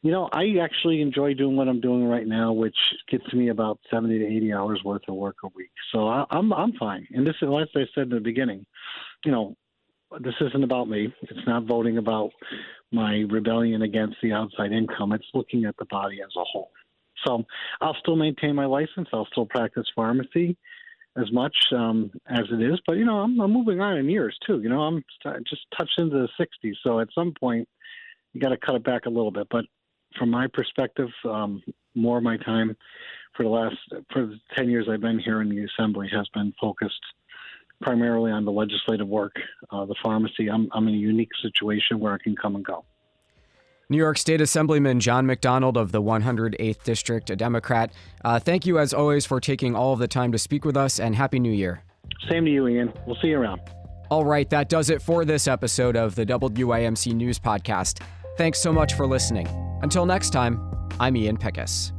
You 0.04 0.12
know, 0.12 0.30
I 0.32 0.58
actually 0.62 1.02
enjoy 1.02 1.34
doing 1.34 1.56
what 1.56 1.68
I'm 1.68 1.82
doing 1.82 2.06
right 2.06 2.28
now, 2.28 2.54
which 2.54 2.78
gets 3.10 3.32
me 3.34 3.50
about 3.50 3.80
70 3.92 4.20
to 4.20 4.26
80 4.26 4.54
hours 4.54 4.82
worth 4.86 5.02
of 5.08 5.16
work 5.16 5.38
a 5.44 5.48
week. 5.56 5.72
So 5.92 6.08
I, 6.08 6.26
I'm 6.30 6.54
I'm 6.54 6.74
fine. 6.74 7.08
And 7.12 7.26
this 7.26 7.36
is, 7.42 7.50
as 7.50 7.68
I 7.76 7.86
said 7.94 8.04
in 8.04 8.10
the 8.10 8.20
beginning, 8.20 8.66
you 9.26 9.32
know, 9.32 9.56
this 10.22 10.36
isn't 10.42 10.64
about 10.64 10.90
me. 10.90 11.14
It's 11.24 11.48
not 11.48 11.66
voting 11.66 11.98
about 11.98 12.32
my 12.92 13.26
rebellion 13.30 13.82
against 13.82 14.18
the 14.22 14.32
outside 14.32 14.72
income. 14.72 15.12
It's 15.12 15.26
looking 15.34 15.66
at 15.66 15.76
the 15.78 15.86
body 15.86 16.20
as 16.22 16.32
a 16.38 16.44
whole. 16.44 16.72
So 17.26 17.44
I'll 17.82 17.96
still 18.00 18.16
maintain 18.16 18.56
my 18.56 18.66
license. 18.66 19.10
I'll 19.12 19.28
still 19.32 19.46
practice 19.46 19.86
pharmacy 19.96 20.56
as 21.18 21.32
much 21.32 21.56
um, 21.72 22.12
as 22.28 22.46
it 22.52 22.62
is. 22.62 22.80
But 22.86 22.98
you 22.98 23.06
know, 23.06 23.20
I'm, 23.20 23.40
I'm 23.40 23.52
moving 23.52 23.82
on 23.82 23.98
in 23.98 24.10
years 24.10 24.38
too. 24.46 24.62
You 24.62 24.70
know, 24.70 24.82
I'm 24.82 25.04
just 25.50 25.66
touched 25.78 26.00
into 26.00 26.28
the 26.28 26.46
60s. 26.64 26.76
So 26.84 27.00
at 27.00 27.10
some 27.14 27.34
point, 27.40 27.68
you 28.34 28.42
got 28.42 28.50
to 28.50 28.58
cut 28.58 28.76
it 28.76 28.84
back 28.84 29.06
a 29.08 29.10
little 29.10 29.32
bit. 29.32 29.48
But 29.50 29.66
from 30.18 30.30
my 30.30 30.48
perspective, 30.48 31.10
um, 31.26 31.62
more 31.96 32.18
of 32.18 32.24
my 32.24 32.38
time 32.38 32.78
for 33.36 33.44
the 33.44 33.50
last 33.50 33.76
for 34.12 34.28
the 34.28 34.40
10 34.56 34.70
years 34.70 34.88
I've 34.90 35.02
been 35.02 35.20
here 35.20 35.42
in 35.42 35.50
the 35.50 35.66
assembly 35.66 36.10
has 36.14 36.28
been 36.34 36.54
focused 36.60 37.02
primarily 37.82 38.32
on 38.32 38.46
the 38.46 38.52
legislative 38.52 39.08
work. 39.08 39.34
Uh, 39.72 39.86
the 39.86 39.96
pharmacy, 40.04 40.50
I'm, 40.50 40.70
I'm 40.74 40.88
in 40.88 40.94
a 40.94 40.98
unique 40.98 41.32
situation 41.42 42.00
where 42.00 42.14
I 42.14 42.18
can 42.18 42.36
come 42.36 42.56
and 42.56 42.66
go. 42.66 42.86
New 43.90 43.98
York 43.98 44.18
State 44.18 44.42
Assemblyman 44.42 45.00
John 45.00 45.26
McDonald 45.26 45.78
of 45.78 45.94
the 45.94 46.02
108th 46.02 46.84
District, 46.84 47.30
a 47.30 47.36
Democrat. 47.38 47.94
Uh, 48.26 48.38
thank 48.38 48.66
you, 48.66 48.80
as 48.80 48.94
always, 48.94 49.26
for 49.26 49.40
taking 49.40 49.76
all 49.76 49.94
of 49.94 50.00
the 50.00 50.10
time 50.10 50.34
to 50.34 50.38
speak 50.38 50.66
with 50.66 50.76
us, 50.76 51.00
and 51.00 51.16
Happy 51.16 51.40
New 51.40 51.52
Year. 51.52 51.84
Same 52.30 52.44
to 52.46 52.52
you, 52.52 52.68
Ian. 52.68 52.92
We'll 53.06 53.18
see 53.22 53.30
you 53.30 53.40
around. 53.40 53.62
All 54.10 54.26
right, 54.26 54.50
that 54.50 54.68
does 54.70 54.90
it 54.90 55.02
for 55.02 55.24
this 55.24 55.48
episode 55.48 55.96
of 55.96 56.16
the 56.16 56.26
WAMC 56.26 57.14
News 57.14 57.40
Podcast. 57.40 58.02
Thanks 58.38 58.60
so 58.60 58.74
much 58.74 58.94
for 58.94 59.08
listening. 59.08 59.48
Until 59.82 60.06
next 60.06 60.32
time, 60.32 60.60
I'm 61.00 61.16
Ian 61.16 61.38
Pickus. 61.38 61.97